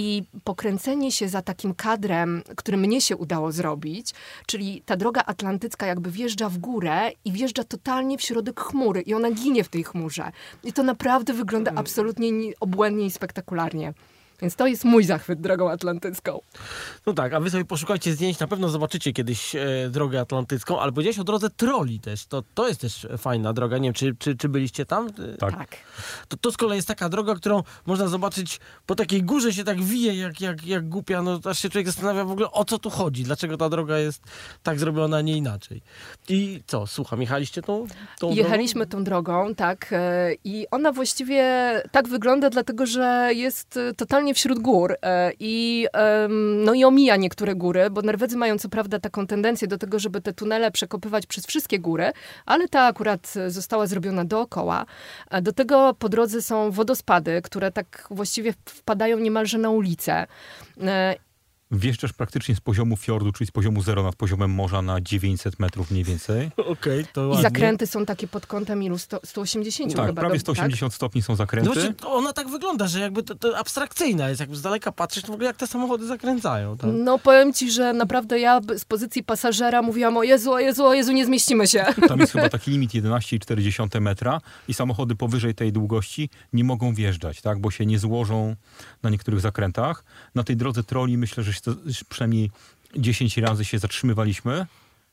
I 0.00 0.22
pokręcenie 0.44 1.12
się 1.12 1.28
za 1.28 1.42
takim 1.42 1.74
kadrem, 1.74 2.42
który 2.56 2.76
mnie 2.76 3.00
się 3.00 3.16
udało 3.16 3.52
zrobić, 3.52 4.14
czyli 4.46 4.82
ta 4.86 4.96
droga 4.96 5.22
atlantycka 5.26 5.86
jakby 5.86 6.10
wjeżdża 6.10 6.48
w 6.48 6.58
górę 6.58 7.10
i 7.24 7.32
wjeżdża 7.32 7.64
totalnie 7.64 8.18
w 8.18 8.22
środek 8.22 8.60
chmury 8.60 9.00
i 9.00 9.14
ona 9.14 9.30
ginie 9.30 9.64
w 9.64 9.68
tej 9.68 9.84
chmurze. 9.84 10.32
I 10.64 10.72
to 10.72 10.82
naprawdę 10.82 11.32
wygląda 11.32 11.72
absolutnie 11.76 12.30
ni- 12.30 12.54
obłędnie 12.60 13.06
i 13.06 13.10
spektakularnie. 13.10 13.92
Więc 14.42 14.56
to 14.56 14.66
jest 14.66 14.84
mój 14.84 15.04
zachwyt 15.04 15.40
drogą 15.40 15.70
atlantycką. 15.70 16.40
No 17.06 17.12
tak, 17.12 17.32
a 17.32 17.40
wy 17.40 17.50
sobie 17.50 17.64
poszukajcie 17.64 18.12
zdjęć, 18.12 18.38
na 18.38 18.46
pewno 18.46 18.68
zobaczycie 18.68 19.12
kiedyś 19.12 19.54
e, 19.54 19.88
drogę 19.90 20.20
atlantycką, 20.20 20.80
ale 20.80 20.92
powiedziałeś 20.92 21.18
o 21.18 21.24
drodze 21.24 21.50
troli 21.50 22.00
też, 22.00 22.26
to, 22.26 22.42
to 22.54 22.68
jest 22.68 22.80
też 22.80 23.06
fajna 23.18 23.52
droga, 23.52 23.78
nie 23.78 23.86
wiem, 23.88 23.94
czy, 23.94 24.16
czy, 24.18 24.36
czy 24.36 24.48
byliście 24.48 24.86
tam? 24.86 25.08
E, 25.08 25.36
Tak. 25.36 25.56
Tak. 25.56 25.76
To, 26.28 26.36
to 26.36 26.52
z 26.52 26.56
kolei 26.56 26.76
jest 26.76 26.88
taka 26.88 27.08
droga, 27.08 27.34
którą 27.34 27.62
można 27.86 28.08
zobaczyć 28.08 28.60
po 28.86 28.94
takiej 28.94 29.22
górze 29.22 29.52
się 29.52 29.64
tak 29.64 29.82
wije 29.82 30.14
jak, 30.16 30.40
jak, 30.40 30.66
jak 30.66 30.88
głupia, 30.88 31.22
no 31.22 31.40
aż 31.44 31.58
się 31.58 31.68
człowiek 31.70 31.86
zastanawia 31.86 32.24
w 32.24 32.30
ogóle 32.30 32.50
o 32.50 32.64
co 32.64 32.78
tu 32.78 32.90
chodzi, 32.90 33.24
dlaczego 33.24 33.56
ta 33.56 33.68
droga 33.68 33.98
jest 33.98 34.22
tak 34.62 34.78
zrobiona, 34.78 35.16
a 35.16 35.20
nie 35.20 35.36
inaczej. 35.36 35.82
I 36.28 36.62
co, 36.66 36.86
słucham, 36.86 37.20
jechaliście 37.20 37.62
tą, 37.62 37.86
tą 38.18 38.30
Jechaliśmy 38.30 38.86
tą 38.86 39.04
drogą, 39.04 39.54
tak. 39.54 39.88
e, 39.92 40.34
I 40.44 40.66
ona 40.70 40.92
właściwie 40.92 41.42
tak 41.92 42.08
wygląda, 42.08 42.50
dlatego 42.50 42.86
że 42.86 43.30
jest 43.34 43.76
e, 43.76 43.94
totalnie 44.30 44.34
wśród 44.34 44.58
gór 44.58 44.96
e, 45.02 45.32
i, 45.40 45.86
no 46.64 46.74
i 46.74 46.84
omija 46.84 47.16
niektóre 47.16 47.54
góry, 47.54 47.90
bo 47.90 48.02
Norwedzy 48.02 48.36
mają 48.36 48.58
co 48.58 48.68
prawda 48.68 48.98
taką 48.98 49.26
tendencję 49.26 49.68
do 49.68 49.78
tego, 49.78 49.98
żeby 49.98 50.20
te 50.20 50.32
tunele 50.32 50.70
przekopywać 50.70 51.26
przez 51.26 51.46
wszystkie 51.46 51.78
góry, 51.78 52.12
ale 52.46 52.68
ta 52.68 52.86
akurat 52.86 53.34
e, 53.36 53.50
została 53.50 53.86
zrobiona 53.86 54.24
dookoła. 54.24 54.86
A 55.30 55.40
Do 55.40 55.52
tego 55.52 55.94
po 55.98 56.08
drodze 56.08 56.42
są 56.42 56.70
wodospady, 56.70 57.42
które 57.42 57.72
tak 57.72 58.06
właściwie 58.10 58.54
wpadają 58.64 59.18
niemalże 59.18 59.58
na 59.58 59.70
ulicę. 59.70 60.26
Wjeżdżasz 61.72 62.12
praktycznie 62.12 62.54
z 62.54 62.60
poziomu 62.60 62.96
fiordu, 62.96 63.32
czyli 63.32 63.48
z 63.48 63.50
poziomu 63.50 63.82
zero 63.82 64.02
nad 64.02 64.16
poziomem 64.16 64.50
morza 64.50 64.82
na 64.82 65.00
900 65.00 65.58
metrów 65.58 65.90
mniej 65.90 66.04
więcej. 66.04 66.50
Okej, 66.72 67.04
to 67.12 67.24
I 67.24 67.26
ładnie. 67.26 67.42
zakręty 67.42 67.86
są 67.86 68.06
takie 68.06 68.28
pod 68.28 68.46
kątem 68.46 68.82
ilu? 68.82 68.98
100, 68.98 69.20
180 69.24 69.94
Tak, 69.96 70.06
chyba. 70.06 70.20
prawie 70.20 70.34
do- 70.34 70.40
180 70.40 70.94
stopni 70.94 71.22
są 71.22 71.32
No 71.32 71.36
zakręty. 71.36 71.70
właśnie, 71.72 71.94
to 71.94 72.12
ona 72.14 72.32
tak 72.32 72.48
wygląda, 72.48 72.86
że 72.88 73.00
jakby 73.00 73.22
to, 73.22 73.34
to 73.34 73.58
abstrakcyjna 73.58 74.28
jest, 74.28 74.40
jakby 74.40 74.56
z 74.56 74.62
daleka 74.62 74.92
patrzeć, 74.92 75.24
to 75.24 75.32
w 75.32 75.34
ogóle 75.34 75.46
jak 75.46 75.56
te 75.56 75.66
samochody 75.66 76.06
zakręcają. 76.06 76.76
Tak? 76.76 76.90
No 76.94 77.18
powiem 77.18 77.52
ci, 77.52 77.70
że 77.70 77.92
naprawdę 77.92 78.40
ja 78.40 78.60
z 78.78 78.84
pozycji 78.84 79.22
pasażera 79.24 79.82
mówiłam 79.82 80.16
o 80.16 80.22
Jezu, 80.22 80.52
o 80.52 80.58
Jezu, 80.60 80.84
o 80.86 80.94
Jezu, 80.94 81.12
nie 81.12 81.26
zmieścimy 81.26 81.66
się. 81.66 81.84
Tam 82.08 82.20
jest 82.20 82.32
chyba 82.32 82.48
taki 82.58 82.70
limit 82.70 82.90
11,4 82.92 84.00
metra 84.00 84.40
i 84.68 84.74
samochody 84.74 85.16
powyżej 85.16 85.54
tej 85.54 85.72
długości 85.72 86.30
nie 86.52 86.64
mogą 86.64 86.94
wjeżdżać, 86.94 87.40
tak, 87.40 87.60
bo 87.60 87.70
się 87.70 87.86
nie 87.86 87.98
złożą 87.98 88.56
na 89.02 89.10
niektórych 89.10 89.40
zakrętach. 89.40 90.04
Na 90.34 90.42
tej 90.44 90.56
drodze 90.56 90.82
troli 90.84 91.18
myślę, 91.18 91.42
że 91.42 91.52
się 91.64 91.64
to- 91.64 92.04
przynajmniej 92.08 92.50
10 92.96 93.36
razy 93.38 93.64
się 93.64 93.78
zatrzymywaliśmy, 93.78 94.66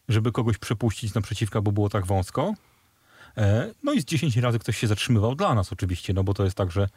żeby 0.10 0.32
kogoś 0.32 0.58
przepuścić 0.58 1.14
naprzeciwka, 1.14 1.62
bo 1.62 1.72
było 1.72 1.90
tak 1.90 2.06
wąsko. 2.06 2.54
E, 3.38 3.72
No 3.84 3.94
i 3.94 4.02
z 4.02 4.06
10 4.06 4.38
razy 4.38 4.60
ktoś 4.60 4.78
się 4.78 4.88
zatrzymywał 4.88 5.36
dla 5.36 5.56
nas 5.56 5.74
oczywiście, 5.74 6.14
no 6.14 6.24
bo 6.24 6.34
to 6.34 6.44
jest 6.44 6.56
tak, 6.56 6.72
że 6.72 6.90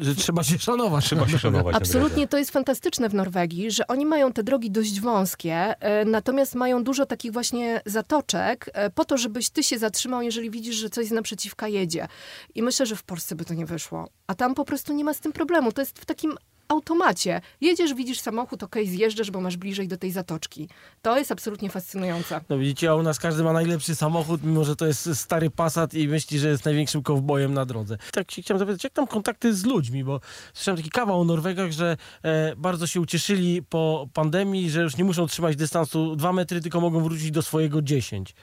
Że 0.00 0.14
trzeba 0.14 0.44
się 0.44 0.58
szanować. 0.58 1.04
trzeba 1.04 1.28
się 1.28 1.38
szanować. 1.38 1.76
Absolutnie 1.76 2.28
to 2.28 2.38
jest 2.38 2.50
fantastyczne 2.50 3.08
w 3.08 3.14
Norwegii, 3.14 3.70
że 3.70 3.86
oni 3.86 4.06
mają 4.06 4.32
te 4.32 4.42
drogi 4.42 4.70
dość 4.70 5.00
wąskie, 5.00 5.54
e, 5.80 6.04
natomiast 6.04 6.54
mają 6.54 6.84
dużo 6.84 7.06
takich 7.06 7.32
właśnie 7.32 7.80
zatoczek 7.86 8.70
e, 8.72 8.90
po 8.90 9.04
to, 9.04 9.18
żebyś 9.18 9.50
ty 9.50 9.62
się 9.62 9.78
zatrzymał, 9.78 10.22
jeżeli 10.22 10.50
widzisz, 10.50 10.76
że 10.76 10.90
coś 10.90 11.06
z 11.06 11.10
naprzeciwka 11.10 11.68
jedzie. 11.68 12.08
I 12.54 12.62
myślę, 12.62 12.86
że 12.86 12.96
w 12.96 13.02
Polsce 13.02 13.34
by 13.36 13.44
to 13.44 13.54
nie 13.54 13.66
wyszło. 13.66 14.08
A 14.26 14.34
tam 14.34 14.54
po 14.54 14.64
prostu 14.64 14.92
nie 14.92 15.04
ma 15.04 15.14
z 15.14 15.20
tym 15.20 15.32
problemu. 15.32 15.72
To 15.72 15.82
jest 15.82 15.98
w 15.98 16.04
takim 16.04 16.34
automacie. 16.68 17.40
Jedziesz, 17.60 17.94
widzisz 17.94 18.20
samochód, 18.20 18.62
okej, 18.62 18.86
zjeżdżasz, 18.86 19.30
bo 19.30 19.40
masz 19.40 19.56
bliżej 19.56 19.88
do 19.88 19.96
tej 19.96 20.10
zatoczki. 20.10 20.68
To 21.02 21.18
jest 21.18 21.32
absolutnie 21.32 21.70
fascynujące. 21.70 22.40
No 22.48 22.58
widzicie, 22.58 22.90
a 22.90 22.94
u 22.94 23.02
nas 23.02 23.18
każdy 23.18 23.42
ma 23.42 23.52
najlepszy 23.52 23.94
samochód, 23.94 24.44
mimo 24.44 24.64
że 24.64 24.76
to 24.76 24.86
jest 24.86 25.14
stary 25.14 25.50
Passat 25.50 25.94
i 25.94 26.08
myśli, 26.08 26.38
że 26.38 26.48
jest 26.48 26.64
największym 26.64 27.02
kowbojem 27.02 27.54
na 27.54 27.66
drodze. 27.66 27.98
Tak 28.12 28.30
się 28.30 28.42
chciałem 28.42 28.58
zapytać, 28.58 28.84
jak 28.84 28.92
tam 28.92 29.06
kontakty 29.06 29.54
z 29.54 29.64
ludźmi, 29.64 30.04
bo 30.04 30.20
słyszałem 30.52 30.76
taki 30.76 30.90
kawał 30.90 31.20
o 31.20 31.24
Norwegach, 31.24 31.72
że 31.72 31.96
e, 32.22 32.56
bardzo 32.56 32.86
się 32.86 33.00
ucieszyli 33.00 33.62
po 33.62 34.08
pandemii, 34.12 34.70
że 34.70 34.82
już 34.82 34.96
nie 34.96 35.04
muszą 35.04 35.26
trzymać 35.26 35.56
dystansu 35.56 36.16
2 36.16 36.32
metry, 36.32 36.60
tylko 36.60 36.80
mogą 36.80 37.02
wrócić 37.02 37.30
do 37.30 37.42
swojego 37.42 37.82
10. 37.82 38.34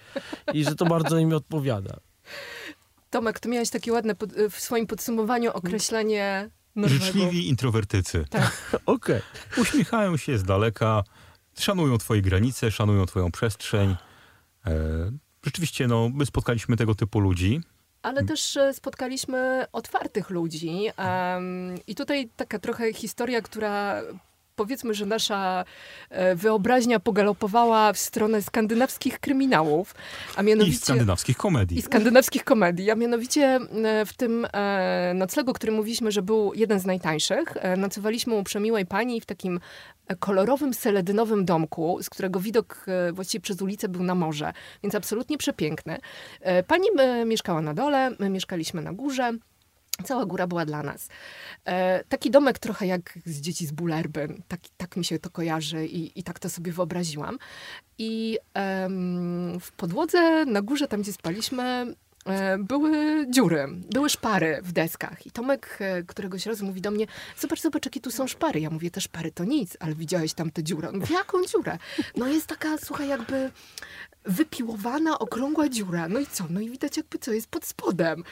I 0.54 0.64
że 0.64 0.76
to 0.76 0.86
bardzo 0.86 1.18
im 1.18 1.34
odpowiada. 1.34 2.00
Tomek, 3.10 3.40
ty 3.40 3.50
miałeś 3.50 3.70
takie 3.70 3.94
ładne 3.94 4.16
pod, 4.16 4.34
w 4.34 4.60
swoim 4.60 4.88
podsumowaniu 4.88 5.52
określenie 5.52 6.50
Norwegów. 6.76 7.06
Życzliwi 7.06 7.50
introwertycy. 7.50 8.26
Okej. 8.86 9.22
Uśmiechają 9.58 10.18
się 10.18 10.38
z 10.38 10.44
daleka, 10.44 11.04
szanują 11.60 11.98
twoje 11.98 12.22
granice, 12.22 12.72
szanują 12.72 13.06
twoją 13.06 13.32
przestrzeń. 13.32 13.96
E, 14.66 14.72
rzeczywiście, 15.44 15.88
no, 15.88 16.10
my 16.14 16.26
spotkaliśmy 16.26 16.78
tego 16.78 16.96
typu 16.96 17.20
ludzi. 17.20 17.62
Ale 18.02 18.24
też 18.24 18.58
e, 18.58 18.74
spotkaliśmy 18.74 19.66
otwartych 19.72 20.30
ludzi. 20.30 20.88
I 21.88 21.96
tutaj 21.96 22.30
taka 22.36 22.60
trochę 22.60 22.94
historia, 22.94 23.42
która 23.42 24.02
powiedzmy, 24.56 24.94
że 24.94 25.06
nasza 25.06 25.66
e, 26.10 26.36
wyobraźnia 26.36 27.00
pogalopowała 27.00 27.94
w 27.94 27.98
stronę 27.98 28.42
skandynawskich 28.42 29.20
kryminałów, 29.20 29.96
a 30.36 30.42
I 30.42 30.46
mianowicie... 30.46 30.78
skandynawskich 30.78 31.38
komedii. 31.38 31.78
I 31.78 31.82
skandynawskich 31.82 32.44
komedii. 32.44 32.92
A 32.92 32.96
mianowicie 32.96 33.46
e, 33.46 34.06
w 34.06 34.14
tym 34.14 34.48
e, 34.54 35.12
noclegu, 35.16 35.52
o 35.52 35.54
którym 35.54 35.76
mówiliśmy, 35.76 36.12
że 36.12 36.22
był 36.22 36.54
jeden 36.54 36.80
z 36.80 36.86
najtańszych, 36.86 37.54
nocowaliśmy 37.78 38.36
u 38.36 38.44
przemiłej 38.44 38.86
pani 38.86 39.22
w 39.22 39.26
takim 39.26 39.60
kolorowym, 40.20 40.74
seledynowym 40.74 41.46
domku, 41.46 42.00
z 42.02 42.10
którego 42.10 42.40
widok 42.40 42.86
właściwie 43.14 43.42
przez 43.42 43.62
ulicę 43.62 43.90
był 43.90 44.04
na 44.04 44.16
morze, 44.16 44.54
więc 44.84 44.96
absolutnie 44.96 45.38
przepiękny. 45.38 45.98
Pani 46.68 46.88
mieszkała 47.26 47.62
na 47.62 47.74
dole, 47.74 48.12
my 48.20 48.30
mieszkaliśmy 48.30 48.82
na 48.82 48.94
górze. 48.94 49.34
Cała 50.04 50.26
góra 50.26 50.48
była 50.48 50.66
dla 50.66 50.84
nas. 50.84 51.10
E, 51.66 52.04
taki 52.04 52.32
domek 52.32 52.60
trochę 52.60 52.88
jak 52.88 53.20
z 53.26 53.42
dzieci 53.42 53.66
z 53.66 53.72
Bullerbyn. 53.72 54.42
Tak, 54.48 54.60
tak 54.78 54.98
mi 54.98 55.06
się 55.06 55.20
to 55.20 55.30
kojarzy 55.30 55.86
i, 55.86 56.20
i 56.20 56.24
tak 56.24 56.40
to 56.40 56.50
sobie 56.50 56.72
wyobraziłam. 56.72 57.38
I 57.98 58.40
em, 58.54 59.60
w 59.60 59.72
podłodze 59.72 60.46
na 60.46 60.62
górze, 60.62 60.88
tam 60.88 61.02
gdzie 61.02 61.14
spaliśmy, 61.14 61.96
były 62.60 63.26
dziury, 63.30 63.68
były 63.94 64.10
szpary 64.10 64.60
w 64.64 64.72
deskach. 64.72 65.26
I 65.26 65.32
Tomek 65.32 65.78
e, 65.80 66.04
któregoś 66.04 66.46
razu 66.46 66.66
mówi 66.66 66.82
do 66.82 66.92
mnie, 66.92 67.06
zobacz, 67.38 67.62
zobacz, 67.62 67.86
jakie 67.86 68.00
tu 68.00 68.12
są 68.12 68.28
szpary. 68.28 68.60
Ja 68.60 68.70
mówię, 68.70 68.92
te 68.92 69.02
szpary 69.02 69.32
to 69.32 69.44
nic, 69.44 69.78
ale 69.80 69.96
widziałeś 69.96 70.34
tam 70.34 70.52
tę 70.52 70.64
dziurę. 70.64 70.90
On 70.90 70.98
mówi, 70.98 71.14
jaką 71.14 71.46
dziurę? 71.46 71.78
No 72.18 72.28
jest 72.28 72.48
taka, 72.48 72.78
słuchaj, 72.78 73.08
jakby 73.08 73.52
wypiłowana, 74.26 75.20
okrągła 75.20 75.70
dziura. 75.70 76.08
No 76.08 76.20
i 76.20 76.28
co? 76.28 76.44
No 76.50 76.60
i 76.60 76.70
widać 76.70 76.98
jakby 76.98 77.18
co 77.20 77.32
jest 77.32 77.48
pod 77.48 77.66
spodem. 77.66 78.24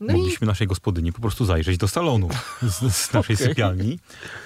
No 0.00 0.14
i 0.14 0.16
Mogliśmy 0.16 0.46
naszej 0.46 0.66
gospodyni 0.66 1.12
po 1.12 1.20
prostu 1.20 1.44
zajrzeć 1.44 1.78
do 1.78 1.88
salonu 1.88 2.28
z, 2.62 2.94
z 2.94 3.12
naszej 3.12 3.36
Okej. 3.36 3.46
sypialni. 3.46 3.98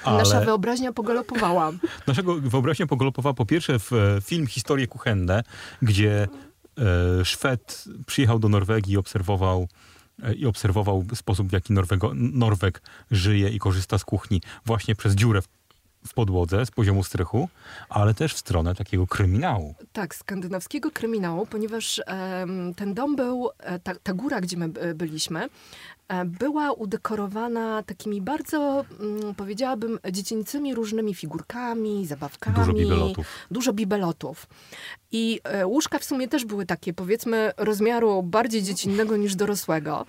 nasza 0.06 0.36
Ale 0.36 0.46
wyobraźnia 0.46 0.92
pogalopowała. 0.92 1.72
naszego 2.06 2.34
wyobraźnia 2.34 2.86
pogalopowała 2.86 3.34
po 3.34 3.46
pierwsze 3.46 3.78
w 3.78 3.92
e, 3.92 4.20
film 4.20 4.46
Historie 4.46 4.86
kuchenne, 4.86 5.42
gdzie 5.82 6.22
e, 6.22 6.53
Szwed 7.24 7.84
przyjechał 8.06 8.38
do 8.38 8.48
Norwegii 8.48 8.92
i 8.94 8.96
obserwował 8.96 9.68
e, 10.22 10.34
i 10.34 10.46
obserwował 10.46 11.04
sposób, 11.14 11.48
w 11.48 11.52
jaki 11.52 11.72
Norwego, 11.72 12.12
Norweg 12.14 12.82
żyje 13.10 13.48
i 13.48 13.58
korzysta 13.58 13.98
z 13.98 14.04
kuchni 14.04 14.40
właśnie 14.66 14.94
przez 14.94 15.14
dziurę 15.14 15.42
w, 15.42 15.48
w 16.06 16.14
podłodze 16.14 16.66
z 16.66 16.70
poziomu 16.70 17.04
strychu, 17.04 17.48
ale 17.88 18.14
też 18.14 18.34
w 18.34 18.38
stronę 18.38 18.74
takiego 18.74 19.06
kryminału. 19.06 19.74
Tak, 19.92 20.14
skandynawskiego 20.14 20.90
kryminału, 20.90 21.46
ponieważ 21.46 22.00
em, 22.06 22.74
ten 22.74 22.94
dom 22.94 23.16
był, 23.16 23.50
e, 23.58 23.78
ta, 23.78 23.94
ta 23.94 24.12
góra, 24.12 24.40
gdzie 24.40 24.56
my 24.56 24.64
e, 24.80 24.94
byliśmy, 24.94 25.44
e, 25.44 25.48
była 26.24 26.72
udekorowana 26.72 27.82
takimi 27.82 28.20
bardzo, 28.20 28.84
mm, 29.00 29.34
powiedziałabym, 29.34 29.98
dziecięcymi 30.12 30.74
różnymi 30.74 31.14
figurkami, 31.14 32.06
zabawkami. 32.06 32.56
Dużo 32.56 32.72
bibelotów. 32.72 33.26
Dużo 33.50 33.72
bibelotów. 33.72 34.46
I 35.12 35.40
e, 35.44 35.66
łóżka 35.66 35.98
w 35.98 36.04
sumie 36.04 36.28
też 36.28 36.44
były 36.44 36.66
takie, 36.66 36.92
powiedzmy, 36.92 37.52
rozmiaru 37.56 38.22
bardziej 38.22 38.62
dziecinnego 38.62 39.16
niż 39.16 39.34
dorosłego. 39.34 40.06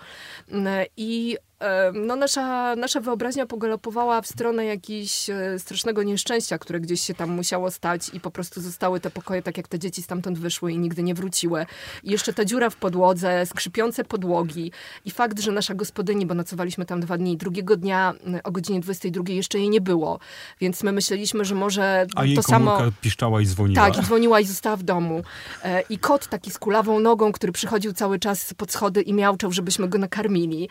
Mm, 0.52 0.86
I 0.98 1.38
e, 1.38 1.45
no 1.94 2.16
nasza, 2.16 2.76
nasza 2.76 3.00
wyobraźnia 3.00 3.46
pogalopowała 3.46 4.22
w 4.22 4.28
stronę 4.28 4.66
jakiegoś 4.66 5.30
e, 5.30 5.60
strasznego 5.60 6.04
nieszczęścia, 6.04 6.58
które 6.58 6.80
gdzieś 6.80 7.02
się 7.02 7.14
tam 7.14 7.30
musiało 7.30 7.72
stać 7.72 8.10
i 8.14 8.20
po 8.20 8.32
prostu 8.32 8.62
zostały 8.62 9.00
te 9.00 9.10
pokoje 9.10 9.42
tak 9.42 9.58
jak 9.58 9.68
te 9.68 9.80
dzieci 9.80 10.04
stamtąd 10.04 10.40
wyszły 10.40 10.72
i 10.72 10.78
nigdy 10.78 11.04
nie 11.04 11.14
wróciły. 11.14 11.66
I 12.04 12.12
jeszcze 12.12 12.34
ta 12.34 12.46
dziura 12.46 12.70
w 12.70 12.76
podłodze, 12.76 13.46
skrzypiące 13.46 14.04
podłogi 14.04 14.72
i 15.06 15.12
fakt, 15.12 15.40
że 15.40 15.52
nasza 15.52 15.74
gospodyni, 15.74 16.26
bo 16.26 16.34
nocowaliśmy 16.34 16.86
tam 16.86 17.00
dwa 17.00 17.18
dni, 17.18 17.38
drugiego 17.38 17.76
dnia 17.76 18.14
o 18.44 18.52
godzinie 18.52 18.80
22 18.80 19.24
jeszcze 19.28 19.60
jej 19.60 19.70
nie 19.70 19.82
było. 19.82 20.20
Więc 20.60 20.84
my 20.84 20.92
myśleliśmy, 20.92 21.46
że 21.46 21.56
może 21.56 22.08
A 22.16 22.26
jej 22.26 22.36
to 22.36 22.44
samo... 22.44 22.78
piszczała 23.02 23.42
i 23.42 23.46
dzwoniła. 23.46 23.86
Tak, 23.86 23.98
i 23.98 24.06
dzwoniła 24.06 24.40
i 24.40 24.46
została 24.46 24.76
w 24.76 24.84
domu. 24.84 25.24
E, 25.64 25.82
I 25.90 25.98
kot 25.98 26.28
taki 26.28 26.52
z 26.52 26.58
kulawą 26.58 27.00
nogą, 27.00 27.32
który 27.32 27.52
przychodził 27.52 27.94
cały 27.94 28.20
czas 28.20 28.54
pod 28.54 28.72
schody 28.72 29.02
i 29.02 29.14
miauczał, 29.14 29.52
żebyśmy 29.52 29.88
go 29.88 29.98
nakarmili. 29.98 30.70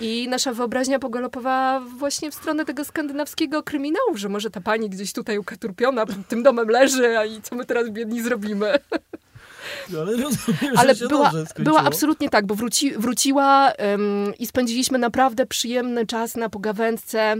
I 0.00 0.28
nasza 0.28 0.52
wyobraźnia 0.52 0.98
pogalopowała 0.98 1.80
właśnie 1.80 2.30
w 2.30 2.34
stronę 2.34 2.64
tego 2.64 2.84
skandynawskiego 2.84 3.62
kryminału, 3.62 4.16
że 4.16 4.28
może 4.28 4.50
ta 4.50 4.60
pani 4.60 4.90
gdzieś 4.90 5.12
tutaj 5.12 5.38
ukaturpiona 5.38 6.06
pod 6.06 6.28
tym 6.28 6.42
domem 6.42 6.68
leży, 6.68 7.18
a 7.18 7.24
i 7.24 7.42
co 7.42 7.54
my 7.54 7.64
teraz 7.64 7.90
biedni 7.90 8.22
zrobimy. 8.22 8.78
No, 9.90 10.00
ale 10.00 10.12
rozumiem, 10.12 10.76
Ale 10.76 10.94
była, 10.94 11.32
była 11.58 11.80
absolutnie 11.80 12.28
tak, 12.28 12.46
bo 12.46 12.54
wróci, 12.54 12.92
wróciła 12.92 13.72
i 14.38 14.46
spędziliśmy 14.46 14.98
naprawdę 14.98 15.46
przyjemny 15.46 16.06
czas 16.06 16.36
na 16.36 16.48
pogawędce. 16.48 17.36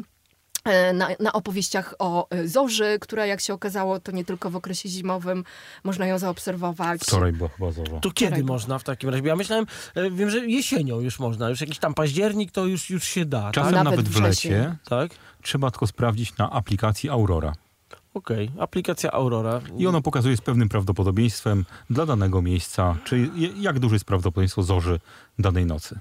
E, 0.65 0.93
Na, 0.93 1.09
na 1.21 1.33
opowieściach 1.33 1.95
o 1.99 2.29
e, 2.31 2.49
zorzy, 2.49 2.99
która 3.01 3.27
jak 3.27 3.41
się 3.41 3.55
okazało, 3.55 4.01
to 4.01 4.13
nie 4.13 4.25
tylko 4.25 4.51
w 4.51 4.57
okresie 4.57 4.89
zimowym 4.89 5.45
można 5.85 6.07
ją 6.07 6.19
zaobserwować. 6.19 7.01
Wczoraj 7.01 7.33
była 7.33 7.49
chyba 7.49 7.73
zorza. 7.73 8.01
To 8.01 8.11
kiedy 8.11 8.31
Wczoraj. 8.31 8.45
można 8.45 8.79
w 8.79 8.85
takim 8.85 9.11
razie? 9.11 9.23
Ja 9.29 9.37
myślałem, 9.37 9.67
e, 9.95 10.11
wiem, 10.11 10.31
że 10.31 10.39
jesienią 10.47 11.01
już 11.01 11.19
można, 11.19 11.49
już 11.51 11.61
jakiś 11.61 11.79
tam 11.79 11.95
październik 11.95 12.51
to 12.53 12.67
już, 12.67 12.91
już 12.91 13.05
się 13.05 13.25
da, 13.25 13.51
Czasem 13.53 13.75
tak? 13.75 13.85
Nawet 13.85 13.91
nawet 14.01 14.09
w 14.13 14.21
lecie 14.21 14.77
Tak? 14.89 15.11
trzeba 15.43 15.71
tylko 15.71 15.87
sprawdzić 15.87 16.37
na 16.37 16.51
aplikacji 16.51 17.11
Aurora. 17.11 17.53
Okej, 18.15 18.51
aplikacja 18.59 19.11
Aurora. 19.13 19.61
I 19.79 19.87
ono 19.87 20.03
pokazuje 20.03 20.37
z 20.37 20.41
pewnym 20.41 20.69
prawdopodobieństwem 20.69 21.65
dla 21.91 22.07
danego 22.07 22.43
miejsca, 22.43 22.97
czy 23.05 23.19
je- 23.35 23.53
jak 23.57 23.79
duże 23.79 23.95
jest 23.95 24.05
prawdopodobieństwo 24.05 24.63
zorzy 24.63 25.01
danej 25.39 25.67
nocy. 25.67 25.99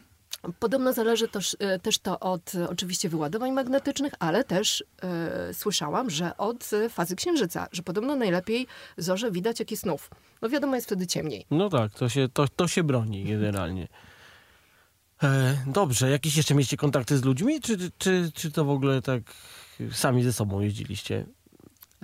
Podobno 0.60 0.94
zależy 0.94 1.28
też, 1.28 1.58
e, 1.60 1.80
też 1.80 2.00
to 2.00 2.20
od 2.20 2.52
oczywiście 2.70 3.10
wyładowań 3.10 3.52
magnetycznych, 3.52 4.14
ale 4.20 4.44
też 4.44 4.84
e, 5.04 5.54
słyszałam, 5.54 6.10
że 6.10 6.38
od 6.38 6.70
fazy 6.90 7.16
księżyca, 7.16 7.68
że 7.72 7.84
podobno 7.84 8.16
najlepiej 8.16 8.68
zorze 8.98 9.32
widać 9.32 9.60
jak 9.60 9.72
jest 9.72 9.84
snów. 9.84 10.10
No 10.42 10.50
wiadomo, 10.50 10.76
jest 10.76 10.88
wtedy 10.88 11.08
ciemniej. 11.08 11.46
No 11.52 11.70
tak, 11.70 11.94
to 11.94 12.10
się, 12.10 12.30
to, 12.34 12.48
to 12.48 12.68
się 12.68 12.84
broni 12.84 13.24
generalnie. 13.24 13.88
E, 15.24 15.58
dobrze, 15.68 16.10
jakieś 16.10 16.38
jeszcze 16.38 16.54
mieliście 16.54 16.78
kontakty 16.78 17.18
z 17.18 17.24
ludźmi, 17.24 17.62
czy, 17.62 17.78
czy, 17.98 18.32
czy 18.34 18.52
to 18.52 18.66
w 18.66 18.70
ogóle 18.70 19.02
tak 19.02 19.22
sami 19.92 20.24
ze 20.24 20.34
sobą 20.34 20.62
jeździliście? 20.62 21.26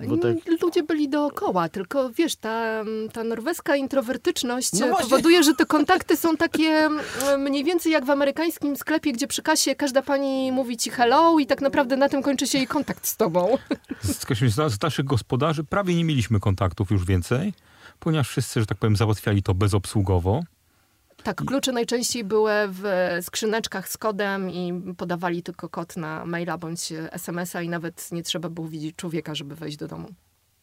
Bo 0.06 0.16
tak... 0.16 0.36
Ludzie 0.62 0.82
byli 0.82 1.08
dookoła, 1.08 1.68
tylko 1.68 2.10
wiesz, 2.10 2.36
ta, 2.36 2.84
ta 3.12 3.24
norweska 3.24 3.76
introwertyczność 3.76 4.72
No 4.72 4.96
powoduje, 4.96 5.42
że 5.42 5.54
te 5.54 5.66
kontakty 5.66 6.16
są 6.16 6.36
takie 6.36 6.68
mm, 6.68 7.42
mniej 7.42 7.64
więcej 7.64 7.92
jak 7.92 8.04
w 8.04 8.10
amerykańskim 8.10 8.76
sklepie, 8.76 9.12
gdzie 9.12 9.26
przy 9.26 9.42
kasie 9.42 9.74
każda 9.74 10.02
pani 10.02 10.52
mówi 10.52 10.76
ci 10.76 10.90
hello 10.90 11.38
i 11.38 11.46
tak 11.46 11.60
naprawdę 11.60 11.96
na 11.96 12.08
tym 12.08 12.22
kończy 12.22 12.46
się 12.46 12.58
jej 12.58 12.66
kontakt 12.66 13.06
z 13.06 13.16
tobą. 13.16 13.58
Z, 14.02 14.26
z, 14.54 14.72
z 14.72 14.82
naszych 14.82 15.04
gospodarzy 15.04 15.64
prawie 15.64 15.94
nie 15.94 16.04
mieliśmy 16.04 16.40
kontaktów 16.40 16.90
już 16.90 17.04
więcej, 17.04 17.52
ponieważ 17.98 18.28
wszyscy, 18.28 18.60
że 18.60 18.66
tak 18.66 18.78
powiem, 18.78 18.96
załatwiali 18.96 19.42
to 19.42 19.54
bezobsługowo. 19.54 20.42
Tak, 21.28 21.44
klucze 21.44 21.72
najczęściej 21.72 22.24
były 22.24 22.52
w 22.52 22.82
skrzyneczkach 23.22 23.88
z 23.88 23.96
kodem 23.96 24.50
i 24.50 24.82
podawali 24.96 25.42
tylko 25.42 25.68
kod 25.68 25.96
na 25.96 26.24
maila 26.24 26.58
bądź 26.58 26.92
SMS-a 27.12 27.62
i 27.62 27.68
nawet 27.68 28.12
nie 28.12 28.22
trzeba 28.22 28.48
było 28.48 28.68
widzieć 28.68 28.96
człowieka, 28.96 29.34
żeby 29.34 29.54
wejść 29.54 29.76
do 29.76 29.88
domu. 29.88 30.08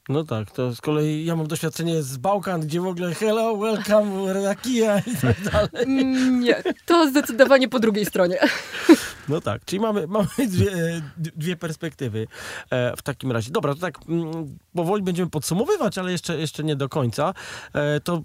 No 0.09 0.23
tak, 0.23 0.51
to 0.51 0.75
z 0.75 0.81
kolei 0.81 1.25
ja 1.25 1.35
mam 1.35 1.47
doświadczenie 1.47 2.03
z 2.03 2.17
Bałkan, 2.17 2.61
gdzie 2.61 2.81
w 2.81 2.87
ogóle 2.87 3.13
hello, 3.13 3.57
welcome, 3.57 4.33
Rakia 4.33 4.99
i 4.99 5.15
tak 5.15 5.41
dalej. 5.51 6.05
Nie, 6.31 6.63
to 6.85 7.09
zdecydowanie 7.09 7.69
po 7.69 7.79
drugiej 7.79 8.05
stronie. 8.05 8.39
No 9.29 9.41
tak, 9.41 9.65
czyli 9.65 9.79
mamy, 9.79 10.07
mamy 10.17 10.27
dwie, 10.47 10.73
e, 10.73 11.01
dwie 11.17 11.55
perspektywy 11.55 12.27
e, 12.69 12.97
w 12.97 13.01
takim 13.01 13.31
razie. 13.31 13.51
Dobra, 13.51 13.73
to 13.73 13.81
tak 13.81 13.97
mm, 14.09 14.57
powoli 14.73 15.03
będziemy 15.03 15.29
podsumowywać, 15.29 15.97
ale 15.97 16.11
jeszcze, 16.11 16.39
jeszcze 16.39 16.63
nie 16.63 16.75
do 16.75 16.89
końca. 16.89 17.33
E, 17.73 17.99
to 17.99 18.21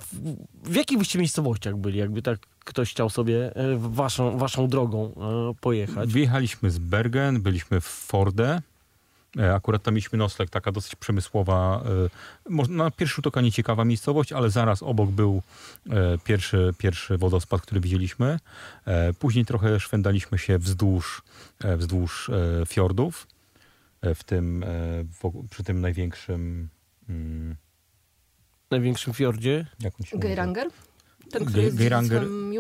w, 0.65 0.75
jakich 0.75 0.99
byście 0.99 1.19
miejscowościach 1.19 1.77
byli, 1.77 1.99
jakby 1.99 2.23
tak 2.23 2.39
ktoś 2.65 2.91
chciał 2.91 3.11
sobie 3.11 3.53
waszą, 3.77 4.39
waszą 4.39 4.69
drogą 4.69 5.13
pojechać? 5.61 6.13
Wyjechaliśmy 6.13 6.71
z 6.71 6.79
Bergen, 6.79 7.43
byliśmy 7.43 7.81
w 7.81 7.85
Forde. 7.85 8.63
E, 9.39 9.55
Akurat 9.55 9.83
tam 9.83 9.95
mieliśmy 9.95 10.19
nocleg, 10.19 10.51
taka 10.51 10.73
dosyć 10.73 10.97
przemysłowa, 10.97 11.83
e, 12.51 12.69
na 12.69 12.91
pierwszy 12.91 13.15
rzut 13.17 13.27
oka 13.27 13.41
nieciekawa 13.41 13.85
miejscowość, 13.85 14.33
ale 14.33 14.51
zaraz 14.51 14.83
obok 14.83 15.11
był 15.11 15.43
e, 15.91 16.19
pierwszy, 16.25 16.75
pierwszy 16.79 17.19
wodospad, 17.19 17.61
który 17.61 17.81
widzieliśmy. 17.81 18.39
Później 19.19 19.45
trochę 19.45 19.81
szwendaliśmy 19.81 20.39
się 20.39 20.59
wzdłuż, 20.59 21.23
wzdłuż 21.77 22.31
fiordów, 22.69 23.27
w 24.03 24.25
tym, 24.25 24.65
przy 25.51 25.65
tym 25.65 25.81
największym... 25.81 26.69
mm, 27.09 27.57
W 28.69 28.71
największym 28.71 29.15
fiordzie? 29.15 29.67
Jak? 29.81 29.95
Geiranger? 30.15 30.69
Ten, 31.31 31.45
który 31.45 31.63
jest 31.63 31.77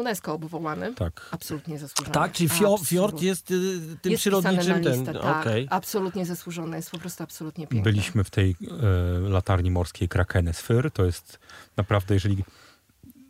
UNESCO 0.01 0.33
obwołany. 0.35 0.95
Tak. 0.95 1.29
Absolutnie 1.31 1.79
zasłużony. 1.79 2.15
Tak, 2.15 2.33
czyli 2.33 2.49
fio, 2.49 2.79
fiord 2.85 3.23
jest 3.23 3.51
y, 3.51 3.55
tym 4.03 4.13
jest 4.13 4.21
przyrodniczym 4.21 4.83
na 4.83 4.91
ten. 4.91 4.99
listę, 4.99 5.13
tak. 5.13 5.41
Okej. 5.47 5.67
Absolutnie 5.71 6.27
zasłużony, 6.27 6.77
jest 6.77 6.91
po 6.91 6.99
prostu 6.99 7.23
absolutnie 7.23 7.67
piękny. 7.67 7.93
Byliśmy 7.93 8.25
w 8.25 8.31
tej 8.31 8.51
e, 8.51 9.29
latarni 9.29 9.71
morskiej 9.71 10.09
Krakenesfyr. 10.09 10.91
To 10.91 11.05
jest 11.05 11.39
naprawdę, 11.77 12.15
jeżeli 12.15 12.45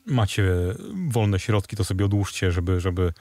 macie 0.07 0.44
wolne 1.09 1.38
środki, 1.38 1.76
to 1.76 1.85
sobie 1.85 2.05
odłóżcie, 2.05 2.53
żeby, 2.53 2.81
żeby 2.81 3.12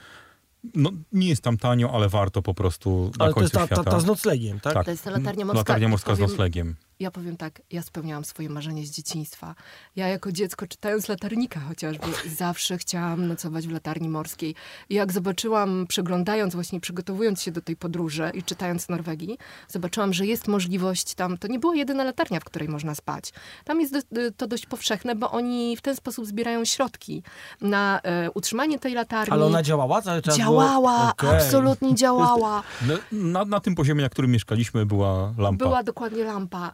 no, 0.74 0.90
nie 1.12 1.28
jest 1.28 1.42
tam 1.42 1.56
tanio, 1.56 1.94
ale 1.94 2.08
warto 2.08 2.42
po 2.42 2.54
prostu 2.54 3.10
na 3.18 3.24
Ale 3.24 3.30
to 3.30 3.34
końcu 3.34 3.44
jest 3.44 3.52
ta, 3.52 3.60
ta, 3.60 3.66
świata. 3.66 3.90
ta 3.90 4.00
z 4.00 4.04
noclegiem, 4.04 4.60
tak? 4.60 4.74
tak. 4.74 4.84
To 4.84 4.90
jest 4.90 5.04
ta 5.04 5.10
latarnia 5.10 5.44
morska. 5.44 5.60
Latarnia 5.60 5.88
morska 5.88 6.14
z 6.14 6.18
powiem- 6.18 6.30
noclegiem. 6.30 6.76
Ja 7.00 7.10
powiem 7.10 7.36
tak, 7.36 7.62
ja 7.70 7.82
spełniałam 7.82 8.24
swoje 8.24 8.50
marzenie 8.50 8.86
z 8.86 8.90
dzieciństwa. 8.90 9.54
Ja 9.96 10.08
jako 10.08 10.32
dziecko, 10.32 10.66
czytając 10.66 11.08
Latarnika 11.08 11.60
chociażby, 11.60 12.06
zawsze 12.36 12.78
chciałam 12.78 13.26
nocować 13.26 13.68
w 13.68 13.70
latarni 13.70 14.08
morskiej. 14.08 14.54
I 14.88 14.94
jak 14.94 15.12
zobaczyłam, 15.12 15.86
przeglądając 15.88 16.54
właśnie, 16.54 16.80
przygotowując 16.80 17.42
się 17.42 17.50
do 17.50 17.60
tej 17.60 17.76
podróży 17.76 18.30
i 18.34 18.42
czytając 18.42 18.88
Norwegii, 18.88 19.38
zobaczyłam, 19.68 20.12
że 20.12 20.26
jest 20.26 20.48
możliwość 20.48 21.14
tam, 21.14 21.38
to 21.38 21.48
nie 21.48 21.58
była 21.58 21.74
jedyna 21.74 22.04
latarnia, 22.04 22.40
w 22.40 22.44
której 22.44 22.68
można 22.68 22.94
spać. 22.94 23.32
Tam 23.64 23.80
jest 23.80 23.92
do, 23.92 24.00
to 24.36 24.46
dość 24.46 24.66
powszechne, 24.66 25.14
bo 25.14 25.30
oni 25.30 25.76
w 25.76 25.80
ten 25.80 25.96
sposób 25.96 26.26
zbierają 26.26 26.64
środki 26.64 27.22
na 27.60 28.00
e, 28.02 28.30
utrzymanie 28.30 28.78
tej 28.78 28.94
latarni. 28.94 29.32
Ale 29.32 29.46
ona 29.46 29.62
działała 29.62 30.02
cały 30.02 30.22
czas? 30.22 30.36
Działała, 30.36 30.96
Było... 30.96 31.10
Okej. 31.10 31.30
absolutnie 31.30 31.94
działała. 32.04 32.62
No, 32.86 32.94
na, 33.12 33.44
na 33.44 33.60
tym 33.60 33.74
poziomie, 33.74 34.02
na 34.02 34.08
którym 34.08 34.30
mieszkaliśmy, 34.30 34.86
była 34.86 35.34
lampa. 35.38 35.64
Była 35.64 35.82
dokładnie 35.82 36.24
lampa. 36.24 36.72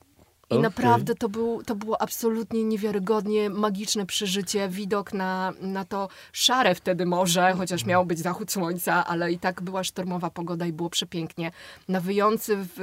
I 0.51 0.55
Okej. 0.55 0.63
naprawdę 0.63 1.15
to, 1.15 1.29
był, 1.29 1.63
to 1.63 1.75
było 1.75 2.03
absolutnie 2.03 2.65
niewiarygodnie 2.65 3.51
magiczne 3.51 4.07
przeżycie. 4.07 4.69
Widok 4.69 5.13
na, 5.13 5.53
na 5.61 5.85
to 5.85 6.09
szare 6.33 6.75
wtedy 6.75 7.07
morze, 7.07 7.55
chociaż 7.59 7.85
miał 7.85 8.07
być 8.07 8.19
zachód 8.19 8.53
słońca, 8.53 9.07
ale 9.07 9.33
i 9.33 9.39
tak 9.39 9.63
była 9.63 9.85
sztormowa 9.85 10.31
pogoda 10.31 10.67
i 10.67 10.73
było 10.73 10.91
przepięknie. 10.91 11.51
Na 11.89 12.01
wyjący 12.01 12.57
w, 12.57 12.75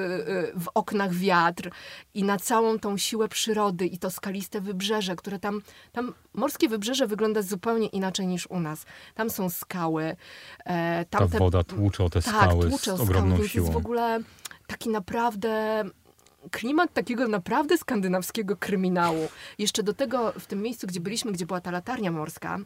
w 0.55 0.67
oknach 0.73 1.13
wiatr 1.13 1.69
i 2.13 2.23
na 2.23 2.37
całą 2.39 2.79
tą 2.79 2.97
siłę 2.97 3.27
przyrody 3.27 3.85
i 3.85 3.97
to 3.97 4.11
skaliste 4.11 4.61
wybrzeże, 4.61 5.15
które 5.15 5.39
tam, 5.39 5.61
tam 5.91 6.13
morskie 6.33 6.69
wybrzeże 6.69 7.07
wygląda 7.07 7.41
zupełnie 7.41 7.87
inaczej 7.87 8.27
niż 8.27 8.47
u 8.47 8.59
nas. 8.59 8.85
Tam 9.15 9.29
są 9.29 9.49
skały. 9.49 10.15
E, 10.65 11.05
tam 11.05 11.19
Ta 11.19 11.27
te 11.27 11.39
woda 11.39 11.63
tłucze 11.63 12.03
o 12.03 12.09
te 12.09 12.21
tak, 12.21 12.35
skały 12.35 12.69
tłucze 12.69 12.77
z 12.77 12.83
skały, 12.83 13.01
ogromną 13.01 13.37
więc 13.37 13.49
siłą. 13.49 13.63
jest 13.65 13.73
w 13.73 13.77
ogóle 13.77 14.19
taki 14.67 14.89
naprawdę 14.89 15.83
klimat 16.51 16.93
takiego 16.93 17.27
naprawdę 17.27 17.77
skandynawskiego 17.77 18.57
kryminału. 18.57 19.27
Jeszcze 19.57 19.83
do 19.83 19.93
tego 19.93 20.31
w 20.39 20.45
tym 20.45 20.61
miejscu, 20.61 20.87
gdzie 20.87 20.99
byliśmy, 20.99 21.31
gdzie 21.31 21.45
była 21.45 21.61
ta 21.61 21.71
latarnia 21.71 22.11
morska, 22.11 22.59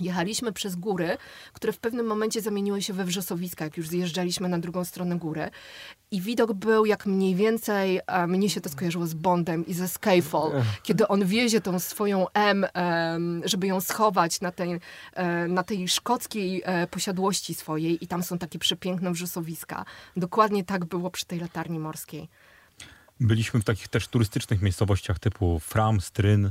Jechaliśmy 0.00 0.52
przez 0.52 0.76
góry, 0.76 1.16
które 1.52 1.72
w 1.72 1.78
pewnym 1.78 2.06
momencie 2.06 2.40
zamieniły 2.40 2.82
się 2.82 2.92
we 2.92 3.04
wrzosowiska, 3.04 3.64
jak 3.64 3.76
już 3.76 3.88
zjeżdżaliśmy 3.88 4.48
na 4.48 4.58
drugą 4.58 4.84
stronę 4.84 5.16
góry. 5.16 5.50
I 6.10 6.20
widok 6.20 6.52
był 6.52 6.86
jak 6.86 7.06
mniej 7.06 7.34
więcej, 7.34 8.00
mnie 8.28 8.50
się 8.50 8.60
to 8.60 8.68
skojarzyło 8.68 9.06
z 9.06 9.14
Bondem 9.14 9.66
i 9.66 9.74
ze 9.74 9.88
Skyfall, 9.88 10.52
kiedy 10.82 11.08
on 11.08 11.24
wiezie 11.24 11.60
tą 11.60 11.78
swoją 11.78 12.26
M, 12.34 12.66
żeby 13.44 13.66
ją 13.66 13.80
schować 13.80 14.40
na 14.40 14.52
tej, 14.52 14.80
e, 15.14 15.48
na 15.48 15.62
tej 15.62 15.88
szkockiej 15.88 16.62
e, 16.64 16.86
posiadłości 16.86 17.54
swojej 17.54 18.04
i 18.04 18.08
tam 18.08 18.22
są 18.22 18.38
takie 18.38 18.58
przepiękne 18.58 19.12
wrzosowiska. 19.12 19.84
Dokładnie 20.16 20.64
tak 20.64 20.84
było 20.84 21.10
przy 21.10 21.26
tej 21.26 21.40
latarni 21.40 21.78
morskiej. 21.78 22.28
Byliśmy 23.20 23.60
w 23.60 23.64
takich 23.64 23.88
też 23.88 24.08
turystycznych 24.08 24.62
miejscowościach 24.62 25.18
typu 25.18 25.58
Fram, 25.60 26.00
Stryn, 26.00 26.50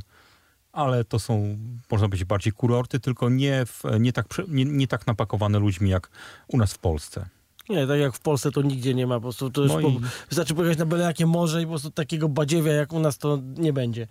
ale 0.74 1.04
to 1.04 1.20
są, 1.20 1.58
można 1.92 2.08
powiedzieć, 2.08 2.28
bardziej 2.28 2.54
kurorty, 2.54 3.00
tylko 3.00 3.30
nie, 3.30 3.66
w, 3.66 3.84
nie, 4.00 4.14
tak, 4.14 4.26
nie, 4.48 4.66
nie 4.66 4.88
tak 4.88 5.08
napakowane 5.08 5.60
ludźmi 5.60 5.90
jak 5.90 6.10
u 6.48 6.58
nas 6.58 6.74
w 6.74 6.78
Polsce. 6.78 7.26
Nie, 7.70 7.88
tak 7.88 8.00
jak 8.00 8.14
w 8.14 8.20
Polsce 8.20 8.52
to 8.52 8.62
nigdzie 8.62 8.94
nie 8.94 9.08
ma, 9.08 9.16
po 9.16 9.22
prostu 9.22 9.50
to 9.50 9.62
już 9.62 9.72
No 9.72 9.80
po, 9.82 9.88
i- 9.88 10.00
wystarczy 10.30 10.56
pojechać 10.56 10.78
na 10.78 10.86
byle 10.86 11.04
jakie 11.04 11.26
morze 11.26 11.62
i 11.62 11.66
po 11.66 11.70
prostu 11.70 11.92
takiego 11.92 12.30
badziewia 12.30 12.74
jak 12.74 12.94
u 12.94 13.00
nas 13.00 13.18
to 13.18 13.40
nie 13.58 13.74
będzie. 13.74 14.08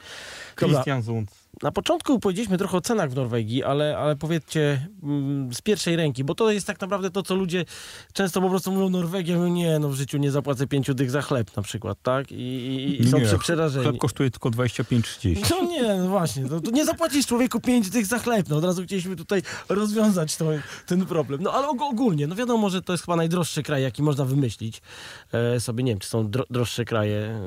Christian 0.56 1.02
Zund. 1.02 1.30
Na 1.62 1.70
początku 1.72 2.18
powiedzieliśmy 2.20 2.58
trochę 2.58 2.76
o 2.76 2.80
cenach 2.80 3.10
w 3.10 3.14
Norwegii, 3.14 3.64
ale, 3.64 3.98
ale 3.98 4.16
powiedzcie 4.16 4.86
mm, 5.02 5.54
z 5.54 5.62
pierwszej 5.62 5.96
ręki, 5.96 6.24
bo 6.24 6.34
to 6.34 6.50
jest 6.50 6.66
tak 6.66 6.80
naprawdę 6.80 7.10
to, 7.10 7.22
co 7.22 7.34
ludzie 7.34 7.64
często 8.12 8.40
po 8.40 8.50
prostu 8.50 8.72
mówią 8.72 8.88
Norwegia, 8.90 9.36
mówią 9.36 9.48
nie, 9.48 9.78
no 9.78 9.88
w 9.88 9.94
życiu 9.94 10.18
nie 10.18 10.30
zapłacę 10.30 10.66
pięciu 10.66 10.94
dych 10.94 11.10
za 11.10 11.22
chleb 11.22 11.56
na 11.56 11.62
przykład, 11.62 11.98
tak? 12.02 12.32
I, 12.32 12.96
i, 13.00 13.08
są 13.08 13.18
Nie, 13.18 13.38
przerażeni. 13.38 13.84
Chleb 13.86 13.98
kosztuje 13.98 14.30
tylko 14.30 14.50
25-30. 14.50 15.36
No 15.50 15.68
nie, 15.68 15.82
no 15.94 16.08
właśnie, 16.08 16.42
no, 16.50 16.60
to 16.60 16.70
nie 16.70 16.84
zapłacisz 16.84 17.26
człowieku 17.26 17.60
pięć 17.60 17.90
tych 17.90 18.06
za 18.06 18.18
chleb, 18.18 18.48
no 18.48 18.56
od 18.56 18.64
razu 18.64 18.82
chcieliśmy 18.82 19.16
tutaj 19.16 19.42
rozwiązać 19.68 20.36
to, 20.36 20.44
ten 20.86 21.06
problem. 21.06 21.42
No 21.42 21.52
ale 21.52 21.66
og- 21.68 21.82
ogólnie, 21.90 22.26
no 22.26 22.34
wiadomo, 22.34 22.70
że 22.70 22.82
to 22.82 22.92
jest 22.92 23.04
chyba 23.04 23.16
najdroższy 23.16 23.62
kraj, 23.62 23.82
jaki 23.82 24.02
można 24.02 24.24
wymyślić 24.24 24.82
e, 25.32 25.60
sobie, 25.60 25.84
nie 25.84 25.92
wiem, 25.92 25.98
czy 25.98 26.08
są 26.08 26.30
dro, 26.30 26.44
droższe 26.50 26.84
kraje, 26.84 27.16
e, 27.18 27.40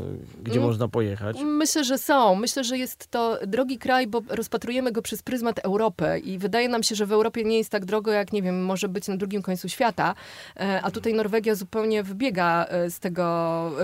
gdzie 0.43 0.55
Mm. 0.55 0.67
można 0.67 0.87
pojechać. 0.87 1.37
Myślę, 1.45 1.83
że 1.83 1.97
są. 1.97 2.35
Myślę, 2.35 2.63
że 2.63 2.77
jest 2.77 3.07
to 3.07 3.39
drogi 3.47 3.77
kraj, 3.77 3.98
bo 4.07 4.21
rozpatrujemy 4.29 4.91
go 4.91 5.01
przez 5.01 5.23
pryzmat 5.23 5.59
Europy 5.59 6.21
i 6.23 6.37
wydaje 6.37 6.69
nam 6.69 6.83
się, 6.83 6.95
że 6.95 7.05
w 7.05 7.11
Europie 7.11 7.43
nie 7.43 7.57
jest 7.57 7.69
tak 7.69 7.85
drogo, 7.85 8.11
jak 8.11 8.33
nie 8.33 8.41
wiem, 8.41 8.65
może 8.65 8.89
być 8.89 9.07
na 9.07 9.17
drugim 9.17 9.41
końcu 9.41 9.69
świata, 9.69 10.15
E, 10.59 10.81
a 10.81 10.91
tutaj 10.91 11.13
Norwegia 11.13 11.55
zupełnie 11.55 12.03
wybiega 12.03 12.65
e, 12.65 12.89
z 12.89 12.99
tego 12.99 13.25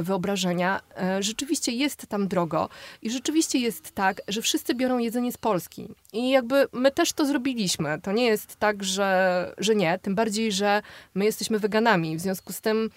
wyobrażenia. 0.01 0.81
E, 0.97 1.23
Rzeczywiście 1.23 1.71
jest 1.71 2.07
tam 2.07 2.27
drogo 2.27 2.69
i 3.01 3.11
rzeczywiście 3.11 3.59
jest 3.59 3.91
tak, 3.91 4.21
że 4.27 4.41
wszyscy 4.41 4.75
biorą 4.75 4.97
jedzenie 4.97 5.31
z 5.31 5.37
Polski. 5.37 5.87
I 6.13 6.29
jakby 6.29 6.67
my 6.73 6.91
też 6.91 7.13
to 7.13 7.25
zrobiliśmy. 7.25 8.01
To 8.01 8.11
nie 8.11 8.25
jest 8.25 8.55
tak, 8.55 8.83
że, 8.83 9.51
że 9.57 9.75
nie, 9.75 9.99
tym 9.99 10.15
bardziej, 10.15 10.51
że 10.51 10.81
my 11.15 11.25
jesteśmy 11.25 11.59
weganami. 11.59 12.17
W 12.17 12.21
związku 12.21 12.53
z 12.53 12.61
tym 12.61 12.89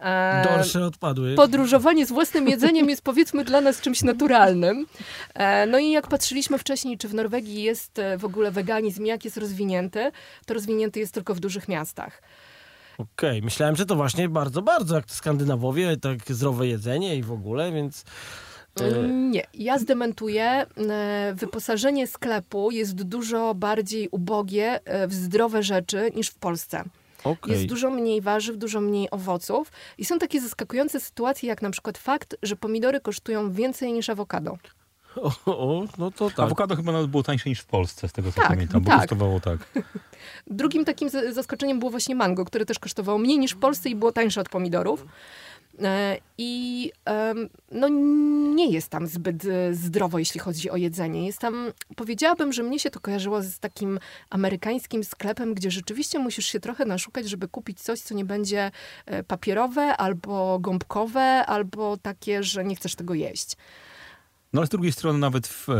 e, 0.00 0.44
Dorsze 0.56 0.84
odpadły. 0.84 1.34
podróżowanie 1.34 2.06
z 2.06 2.12
własnym 2.12 2.48
jedzeniem 2.48 2.88
jest 2.90 3.02
powiedzmy 3.02 3.44
dla 3.44 3.60
nas 3.60 3.80
czymś 3.80 4.02
naturalnym. 4.02 4.86
E, 5.34 5.66
No 5.66 5.78
i 5.78 5.90
jak 5.90 6.06
patrzyliśmy 6.08 6.58
wcześniej, 6.66 6.98
czy 6.98 7.08
w 7.08 7.14
Norwegii 7.14 7.62
jest 7.62 7.98
e, 7.98 8.18
w 8.18 8.24
ogóle 8.24 8.50
weganizm, 8.50 9.04
jak 9.04 9.24
jest 9.24 9.36
rozwinięty, 9.36 10.10
to 10.46 10.54
rozwinięty 10.54 11.00
jest 11.00 11.14
tylko 11.14 11.34
w 11.34 11.40
dużych 11.40 11.68
miastach. 11.68 12.22
Okej, 12.98 13.42
myślałem, 13.42 13.76
że 13.76 13.86
to 13.86 13.96
właśnie 13.96 14.28
bardzo, 14.28 14.62
bardzo 14.62 14.96
jak 14.96 15.10
Skandynawowie, 15.10 15.96
tak 15.96 16.18
zdrowe 16.28 16.66
jedzenie 16.66 17.16
i 17.16 17.22
w 17.22 17.32
ogóle, 17.32 17.72
więc... 17.72 18.04
E, 18.80 18.84
Mm, 18.84 19.30
Nie, 19.30 19.42
ja 19.54 19.78
zdementuję. 19.78 20.44
E, 20.90 21.34
Wyposażenie 21.36 22.06
sklepu 22.06 22.70
jest 22.70 23.02
dużo 23.02 23.54
bardziej 23.54 24.08
ubogie 24.10 24.80
w 25.08 25.14
zdrowe 25.14 25.62
rzeczy 25.62 26.10
niż 26.16 26.28
w 26.28 26.34
Polsce. 26.34 26.84
okej. 27.24 27.52
Jest 27.52 27.66
dużo 27.66 27.90
mniej 27.90 28.20
warzyw, 28.20 28.56
dużo 28.58 28.80
mniej 28.80 29.08
owoców 29.10 29.72
i 29.98 30.04
są 30.04 30.18
takie 30.18 30.40
zaskakujące 30.40 31.00
sytuacje, 31.00 31.48
jak 31.48 31.62
na 31.62 31.70
przykład 31.70 31.98
fakt, 31.98 32.36
że 32.42 32.56
pomidory 32.56 33.00
kosztują 33.00 33.52
więcej 33.52 33.92
niż 33.92 34.10
awokado. 34.10 34.58
O, 35.16 35.32
o, 35.46 35.84
no 35.98 36.10
to 36.10 36.30
tak. 36.30 36.38
Awokado 36.40 36.76
chyba 36.76 36.92
nawet 36.92 37.10
było 37.10 37.22
tańsze 37.22 37.48
niż 37.48 37.60
w 37.60 37.66
Polsce, 37.66 38.08
z 38.08 38.12
tego 38.12 38.32
co 38.32 38.40
Tak, 38.40 38.48
pamiętam, 38.48 38.82
bo 38.82 38.90
tak. 38.90 39.00
kosztowało 39.00 39.40
tak. 39.40 39.58
Drugim 40.46 40.84
takim 40.84 41.08
zaskoczeniem 41.30 41.78
było 41.78 41.90
właśnie 41.90 42.14
mango, 42.14 42.44
które 42.44 42.66
też 42.66 42.78
kosztowało 42.78 43.18
mniej 43.18 43.38
niż 43.38 43.52
w 43.52 43.58
Polsce 43.58 43.88
i 43.88 43.94
było 43.94 44.12
tańsze 44.12 44.40
od 44.40 44.48
pomidorów. 44.48 45.06
E, 45.82 46.18
I 46.38 46.92
no, 47.72 47.88
nie 48.54 48.70
jest 48.70 48.88
tam 48.88 49.06
zbyt 49.06 49.44
e, 49.44 49.74
zdrowo, 49.74 50.18
jeśli 50.18 50.40
chodzi 50.40 50.70
o 50.70 50.76
jedzenie. 50.76 51.26
Jest 51.26 51.38
tam, 51.38 51.72
powiedziałabym, 51.96 52.52
że 52.52 52.62
mnie 52.62 52.78
się 52.78 52.90
to 52.90 53.00
kojarzyło 53.00 53.42
z 53.42 53.58
takim 53.58 53.98
amerykańskim 54.30 55.04
sklepem, 55.04 55.54
gdzie 55.54 55.70
rzeczywiście 55.70 56.18
musisz 56.18 56.46
się 56.46 56.60
trochę 56.60 56.84
naszukać, 56.84 57.28
żeby 57.28 57.48
kupić 57.48 57.80
coś, 57.80 58.00
co 58.00 58.14
nie 58.14 58.24
będzie 58.24 58.70
e, 59.06 59.22
papierowe, 59.22 59.96
albo 59.96 60.58
gąbkowe, 60.58 61.46
albo 61.46 61.96
takie, 61.96 62.42
że 62.42 62.64
nie 62.64 62.76
chcesz 62.76 62.94
tego 62.94 63.14
jeść. 63.14 63.56
No 64.56 64.60
ale 64.60 64.66
z 64.66 64.70
drugiej 64.70 64.92
strony 64.92 65.18
nawet 65.18 65.46
w, 65.46 65.68
e, 65.68 65.74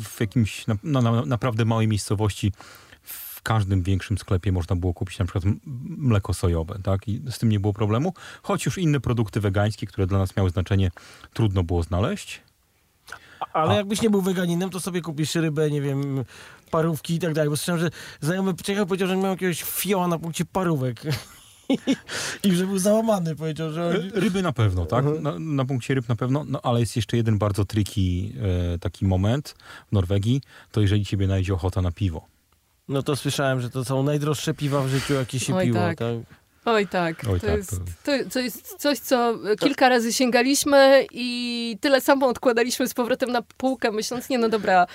w 0.00 0.20
jakimś 0.20 0.66
na, 0.66 0.76
na, 0.82 1.00
na, 1.02 1.24
naprawdę 1.26 1.64
małej 1.64 1.88
miejscowości 1.88 2.52
w 3.02 3.42
każdym 3.42 3.82
większym 3.82 4.18
sklepie 4.18 4.52
można 4.52 4.76
było 4.76 4.94
kupić 4.94 5.18
na 5.18 5.24
przykład 5.24 5.44
mleko 5.86 6.34
sojowe, 6.34 6.78
tak? 6.82 7.08
I 7.08 7.22
z 7.30 7.38
tym 7.38 7.48
nie 7.48 7.60
było 7.60 7.72
problemu. 7.72 8.14
Choć 8.42 8.66
już 8.66 8.78
inne 8.78 9.00
produkty 9.00 9.40
wegańskie, 9.40 9.86
które 9.86 10.06
dla 10.06 10.18
nas 10.18 10.36
miały 10.36 10.50
znaczenie, 10.50 10.90
trudno 11.32 11.62
było 11.62 11.82
znaleźć. 11.82 12.40
Ale 13.52 13.70
A. 13.70 13.74
jakbyś 13.74 14.02
nie 14.02 14.10
był 14.10 14.22
weganinem, 14.22 14.70
to 14.70 14.80
sobie 14.80 15.00
kupisz 15.00 15.34
rybę, 15.34 15.70
nie 15.70 15.82
wiem, 15.82 16.24
parówki 16.70 17.14
i 17.14 17.18
tak 17.18 17.34
dalej. 17.34 17.50
Bo 17.50 17.56
słyszałem, 17.56 17.80
że 17.80 17.90
znajomy 18.20 18.54
przyjechał 18.54 18.86
powiedział, 18.86 19.08
że 19.08 19.16
miał 19.16 19.30
jakiegoś 19.30 19.62
fioła 19.62 20.08
na 20.08 20.18
punkcie 20.18 20.44
parówek. 20.44 21.02
I 22.44 22.52
że 22.54 22.66
był 22.66 22.78
załamany, 22.78 23.36
powiedział, 23.36 23.72
że... 23.72 23.92
Ry- 23.92 24.10
Ryby 24.14 24.42
na 24.42 24.52
pewno, 24.52 24.86
tak? 24.86 25.04
Mhm. 25.06 25.22
Na, 25.22 25.38
na 25.38 25.64
punkcie 25.64 25.94
ryb 25.94 26.08
na 26.08 26.16
pewno, 26.16 26.44
no 26.48 26.60
ale 26.62 26.80
jest 26.80 26.96
jeszcze 26.96 27.16
jeden 27.16 27.38
bardzo 27.38 27.64
tricky 27.64 28.32
e, 28.74 28.78
taki 28.78 29.06
moment 29.06 29.54
w 29.88 29.92
Norwegii, 29.92 30.42
to 30.72 30.80
jeżeli 30.80 31.04
ciebie 31.04 31.26
najdzie 31.26 31.54
ochota 31.54 31.82
na 31.82 31.92
piwo. 31.92 32.26
No 32.88 33.02
to 33.02 33.16
słyszałem, 33.16 33.60
że 33.60 33.70
to 33.70 33.84
są 33.84 34.02
najdroższe 34.02 34.54
piwa 34.54 34.82
w 34.82 34.88
życiu, 34.88 35.14
jakie 35.14 35.40
się 35.40 35.54
Oj, 35.54 35.64
piło. 35.64 35.78
tak. 35.78 35.98
tak. 35.98 36.16
Oj 36.64 36.86
tak, 36.86 37.22
Oj, 37.32 37.40
to, 37.40 37.46
tak, 37.46 37.56
jest, 37.56 37.80
to- 38.04 38.12
to, 38.32 38.40
jest 38.40 38.74
coś, 38.78 38.98
co 38.98 39.34
kilka 39.60 39.88
razy 39.88 40.12
sięgaliśmy 40.12 41.06
i 41.12 41.76
tyle 41.80 42.00
samo 42.00 42.26
odkładaliśmy 42.26 42.88
z 42.88 42.94
powrotem 42.94 43.32
na 43.32 43.42
półkę, 43.42 43.90
myśląc, 43.92 44.28
nie 44.28 44.38
no 44.38 44.48
dobra, 44.48 44.86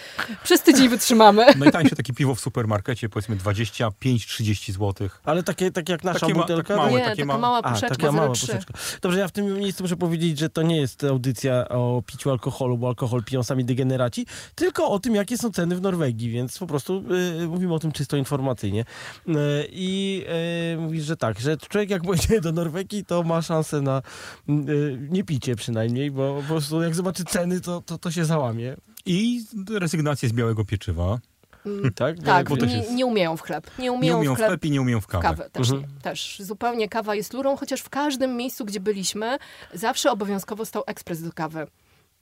przez 0.43 0.61
tydzień 0.61 0.89
wytrzymamy. 0.89 1.45
Najtańsze 1.57 1.95
takie 1.95 2.13
piwo 2.13 2.35
w 2.35 2.39
supermarkecie, 2.39 3.09
powiedzmy 3.09 3.35
25-30 3.35 4.71
zł. 4.71 5.09
Ale 5.23 5.43
takie, 5.43 5.71
takie 5.71 5.93
jak 5.93 6.03
nasza 6.03 6.19
Takie 6.19 6.33
ma- 6.33 6.41
butelka? 6.41 6.67
tak 6.67 6.77
małe, 6.77 6.91
nie, 6.91 6.99
takie 7.05 7.15
taka 7.15 7.25
ma- 7.25 7.37
mała 7.37 7.57
A, 7.63 7.73
puszeczka, 7.73 7.95
taka 7.95 8.11
mała 8.11 8.27
0,3. 8.27 8.31
puszeczka. 8.41 8.73
Dobrze, 9.01 9.19
ja 9.19 9.27
w 9.27 9.31
tym 9.31 9.59
miejscu 9.59 9.83
muszę 9.83 9.95
powiedzieć, 9.97 10.39
że 10.39 10.49
to 10.49 10.61
nie 10.61 10.77
jest 10.77 11.03
audycja 11.03 11.69
o 11.69 12.03
piciu 12.05 12.31
alkoholu, 12.31 12.77
bo 12.77 12.87
alkohol 12.87 13.23
piją 13.23 13.43
sami 13.43 13.65
degeneraci, 13.65 14.25
tylko 14.55 14.89
o 14.89 14.99
tym, 14.99 15.15
jakie 15.15 15.37
są 15.37 15.51
ceny 15.51 15.75
w 15.75 15.81
Norwegii, 15.81 16.29
więc 16.29 16.57
po 16.57 16.67
prostu 16.67 17.03
y, 17.43 17.47
mówimy 17.47 17.73
o 17.73 17.79
tym 17.79 17.91
czysto 17.91 18.17
informacyjnie. 18.17 18.81
Y, 19.27 19.33
I 19.71 20.25
y, 20.73 20.77
mówisz, 20.77 21.03
że 21.03 21.17
tak, 21.17 21.39
że 21.39 21.55
człowiek 21.69 21.89
jak 21.89 22.01
pojedzie 22.03 22.41
do 22.41 22.51
Norwegii, 22.51 23.05
to 23.05 23.23
ma 23.23 23.41
szansę 23.41 23.81
na 23.81 24.01
y, 24.49 24.97
nie 25.09 25.23
picie 25.23 25.55
przynajmniej, 25.55 26.11
bo 26.11 26.35
po 26.41 26.47
prostu 26.47 26.81
jak 26.81 26.95
zobaczy 26.95 27.23
ceny, 27.25 27.61
to, 27.61 27.81
to, 27.81 27.97
to 27.97 28.11
się 28.11 28.25
załamie. 28.25 28.75
I 29.05 29.45
rezygnację 29.71 30.29
z 30.29 30.33
białego 30.33 30.65
pieczywa. 30.65 31.19
Mm, 31.65 31.93
Tak? 31.93 32.19
Tak, 32.19 32.49
bo 32.49 32.57
też 32.57 32.69
nie, 32.69 32.77
jest- 32.77 32.91
nie 32.91 33.05
umieją 33.05 33.37
w 33.37 33.41
chleb. 33.41 33.71
Nie 33.79 33.83
Nie 33.83 33.91
umieją, 33.91 34.17
umieją 34.17 34.33
w 34.33 34.37
chleb. 34.37 34.49
chleb 34.49 34.65
i 34.65 34.71
nie 34.71 34.81
umieją 34.81 35.01
w 35.01 35.03
W 35.03 35.07
kawę. 35.07 35.23
kawę 35.23 35.49
też, 35.49 35.71
Mhm. 35.71 35.99
też. 36.01 36.37
Zupełnie 36.39 36.89
kawa 36.89 37.15
jest 37.15 37.33
lurą, 37.33 37.55
chociaż 37.57 37.81
w 37.81 37.89
każdym 37.89 38.35
miejscu, 38.37 38.65
gdzie 38.65 38.79
byliśmy, 38.79 39.37
zawsze 39.73 40.11
obowiązkowo 40.11 40.65
stał 40.65 40.83
ekspres 40.87 41.23
do 41.23 41.31
kawy. 41.33 41.67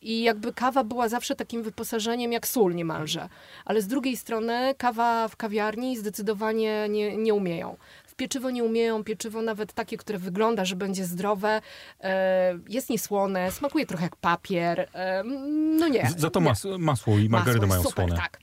I 0.01 0.23
jakby 0.23 0.53
kawa 0.53 0.83
była 0.83 1.09
zawsze 1.09 1.35
takim 1.35 1.63
wyposażeniem 1.63 2.31
jak 2.31 2.47
sól 2.47 2.75
niemalże. 2.75 3.29
Ale 3.65 3.81
z 3.81 3.87
drugiej 3.87 4.17
strony 4.17 4.75
kawa 4.77 5.27
w 5.27 5.35
kawiarni 5.35 5.97
zdecydowanie 5.97 6.87
nie, 6.89 7.17
nie 7.17 7.33
umieją. 7.33 7.77
W 8.13 8.15
pieczywo 8.15 8.51
nie 8.51 8.63
umieją, 8.63 9.03
pieczywo 9.03 9.41
nawet 9.41 9.73
takie, 9.73 9.97
które 9.97 10.19
wygląda, 10.19 10.65
że 10.65 10.75
będzie 10.75 11.05
zdrowe, 11.05 11.61
e, 11.99 12.59
jest 12.69 12.89
niesłone, 12.89 13.51
smakuje 13.51 13.85
trochę 13.85 14.03
jak 14.03 14.15
papier. 14.15 14.89
E, 14.93 15.23
no 15.79 15.87
nie. 15.87 16.11
Za 16.17 16.29
to 16.29 16.39
mas, 16.39 16.67
masło 16.79 17.17
i 17.17 17.29
margaryny 17.29 17.67
Masło 17.67 17.69
mają 17.69 17.83
super, 17.83 18.05
słone. 18.05 18.21
Tak. 18.21 18.39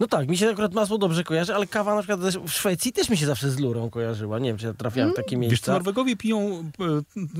No 0.00 0.06
tak, 0.06 0.28
mi 0.28 0.36
się 0.36 0.50
akurat 0.50 0.74
masło 0.74 0.98
dobrze 0.98 1.24
kojarzy, 1.24 1.54
ale 1.54 1.66
kawa 1.66 1.94
na 1.94 2.02
przykład 2.02 2.20
też 2.20 2.38
w 2.38 2.50
Szwecji 2.50 2.92
też 2.92 3.10
mi 3.10 3.16
się 3.16 3.26
zawsze 3.26 3.50
z 3.50 3.58
lurą 3.58 3.90
kojarzyła. 3.90 4.38
Nie 4.38 4.48
wiem, 4.48 4.58
czy 4.58 4.66
ja 4.66 4.74
trafiałem 4.74 5.12
w 5.12 5.16
takie 5.16 5.36
Wiesz 5.36 5.46
co, 5.46 5.50
miejsca. 5.50 5.72
Norwegowie 5.72 6.16
piją, 6.16 6.70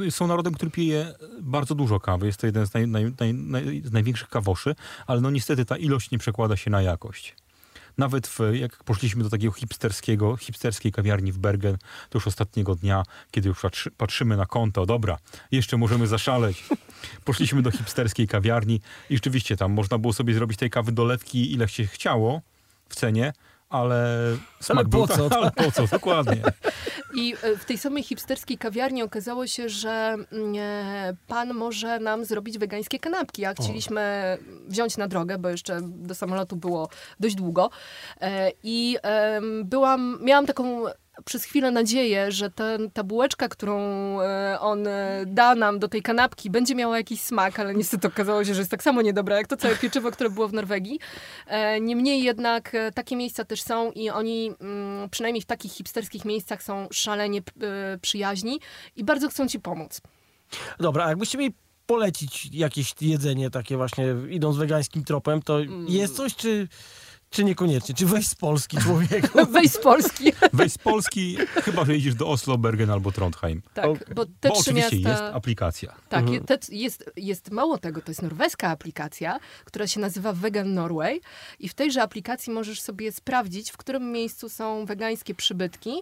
e, 0.06 0.10
są 0.10 0.26
narodem, 0.26 0.54
który 0.54 0.70
pije 0.70 1.14
bardzo 1.40 1.74
dużo 1.74 2.00
kawy. 2.00 2.26
Jest 2.26 2.40
to 2.40 2.46
jeden 2.46 2.66
z, 2.66 2.74
naj, 2.74 2.88
naj, 2.88 3.12
naj, 3.20 3.34
naj, 3.34 3.82
z 3.84 3.92
największych 3.92 4.28
kawoszy, 4.28 4.74
ale 5.06 5.20
no 5.20 5.30
niestety 5.30 5.64
ta 5.64 5.76
ilość 5.76 6.10
nie 6.10 6.18
przekłada 6.18 6.56
się 6.56 6.70
na 6.70 6.82
jakość. 6.82 7.36
Nawet 7.98 8.26
w, 8.26 8.38
jak 8.52 8.84
poszliśmy 8.84 9.22
do 9.22 9.30
takiego 9.30 9.52
hipsterskiego, 9.52 10.36
hipsterskiej 10.36 10.92
kawiarni 10.92 11.32
w 11.32 11.38
Bergen, 11.38 11.76
to 12.10 12.18
już 12.18 12.26
ostatniego 12.26 12.74
dnia, 12.74 13.02
kiedy 13.30 13.48
już 13.48 13.60
patrzy, 13.60 13.90
patrzymy 13.90 14.36
na 14.36 14.46
konto, 14.46 14.86
dobra, 14.86 15.18
jeszcze 15.50 15.76
możemy 15.76 16.06
zaszaleć. 16.06 16.64
Poszliśmy 17.24 17.62
do 17.62 17.70
hipsterskiej 17.70 18.28
kawiarni 18.28 18.80
i 19.10 19.14
rzeczywiście 19.14 19.56
tam 19.56 19.72
można 19.72 19.98
było 19.98 20.12
sobie 20.12 20.34
zrobić 20.34 20.58
tej 20.58 20.70
kawy 20.70 20.92
dolewki 20.92 21.52
ile 21.52 21.68
się 21.68 21.86
chciało 21.86 22.42
w 22.88 22.94
cenie, 22.94 23.32
ale 23.72 24.18
smak 24.60 24.78
Ale 24.78 24.88
po 24.88 25.08
co? 25.08 25.28
Ale 25.36 25.50
po 25.50 25.72
co, 25.72 25.86
dokładnie. 25.86 26.42
I 27.14 27.34
e, 27.42 27.56
w 27.56 27.64
tej 27.64 27.78
samej 27.78 28.02
hipsterskiej 28.02 28.58
kawiarni 28.58 29.02
okazało 29.02 29.46
się, 29.46 29.68
że 29.68 30.16
mm, 30.32 30.54
e, 30.58 31.16
pan 31.26 31.54
może 31.54 31.98
nam 31.98 32.24
zrobić 32.24 32.58
wegańskie 32.58 32.98
kanapki. 32.98 33.44
A 33.44 33.54
chcieliśmy 33.54 34.38
wziąć 34.68 34.96
na 34.96 35.08
drogę, 35.08 35.38
bo 35.38 35.48
jeszcze 35.48 35.80
do 35.82 36.14
samolotu 36.14 36.56
było 36.56 36.88
dość 37.20 37.34
długo. 37.34 37.70
E, 38.20 38.52
I 38.62 38.96
byłam, 39.64 40.18
miałam 40.22 40.46
taką 40.46 40.84
przez 41.24 41.44
chwilę 41.44 41.70
nadzieję, 41.70 42.32
że 42.32 42.50
ten, 42.50 42.90
ta 42.90 43.04
bułeczka, 43.04 43.48
którą 43.48 43.80
e, 44.20 44.60
on 44.60 44.86
e, 44.86 45.24
da 45.26 45.54
nam 45.54 45.78
do 45.78 45.88
tej 45.88 46.02
kanapki, 46.02 46.50
będzie 46.50 46.74
miała 46.74 46.96
jakiś 46.96 47.20
smak, 47.20 47.60
ale 47.60 47.74
niestety 47.74 48.08
okazało 48.08 48.44
się, 48.44 48.54
że 48.54 48.60
jest 48.60 48.70
tak 48.70 48.82
samo 48.82 49.02
niedobra, 49.02 49.36
jak 49.36 49.46
to 49.46 49.56
całe 49.56 49.76
pieczywo, 49.76 50.10
które 50.10 50.30
było 50.30 50.48
w 50.48 50.52
Norwegii. 50.52 50.98
E, 51.46 51.80
Niemniej 51.80 52.22
jednak 52.22 52.76
takie 52.94 53.16
miejsca 53.16 53.44
też 53.44 53.62
są 53.62 53.92
i 53.92 54.10
oni 54.10 54.52
mm, 54.60 55.10
przynajmniej 55.10 55.42
w 55.42 55.46
takich 55.46 55.72
hipsterskich 55.72 56.24
miejscach 56.24 56.62
są 56.62 56.88
szalenie 56.92 57.40
przyjaźni 58.02 58.60
i 58.96 59.04
bardzo 59.04 59.28
chcą 59.28 59.48
ci 59.48 59.60
pomóc. 59.60 60.00
Dobra, 60.80 61.04
a 61.04 61.08
jakbyście 61.08 61.38
mieli 61.38 61.54
polecić 61.86 62.48
jakieś 62.52 62.94
jedzenie 63.00 63.50
takie 63.50 63.76
właśnie, 63.76 64.04
idąc 64.30 64.56
wegańskim 64.56 65.04
tropem, 65.04 65.42
to 65.42 65.60
Mm. 65.60 65.86
jest 65.88 66.16
coś, 66.16 66.36
czy, 66.36 66.68
czy 67.32 67.44
niekoniecznie? 67.44 67.94
Czy 67.94 68.06
weź 68.06 68.28
z 68.28 68.34
Polski 68.34 68.76
człowieku? 68.78 69.38
Weź 69.52 69.70
z 69.72 69.78
Polski. 69.78 70.32
Weź 70.52 70.72
z 70.72 70.78
Polski, 70.78 71.36
chyba 71.54 71.84
że 71.84 71.92
do 72.14 72.28
Oslo, 72.28 72.58
Bergen 72.58 72.90
albo 72.90 73.12
Trondheim. 73.12 73.62
tak, 73.74 73.84
Okej. 73.84 74.14
bo 74.14 74.26
te 74.26 74.48
Bo 74.48 74.54
trzy 74.54 74.70
oczywiście 74.70 74.96
miasta... 74.96 75.10
jest 75.24 75.36
aplikacja. 75.36 75.94
Tak, 76.08 76.20
Mhm. 76.22 76.44
te, 76.44 76.58
jest, 76.68 77.10
jest 77.16 77.50
mało 77.50 77.78
tego, 77.78 78.00
to 78.00 78.10
jest 78.10 78.22
norweska 78.22 78.68
aplikacja, 78.68 79.38
która 79.64 79.86
się 79.86 80.00
nazywa 80.00 80.32
Vegan 80.32 80.74
Norway 80.74 81.20
i 81.58 81.68
w 81.68 81.74
tejże 81.74 82.02
aplikacji 82.02 82.52
możesz 82.52 82.80
sobie 82.80 83.12
sprawdzić, 83.12 83.70
w 83.70 83.76
którym 83.76 84.12
miejscu 84.12 84.48
są 84.48 84.86
wegańskie 84.86 85.34
przybytki 85.34 85.92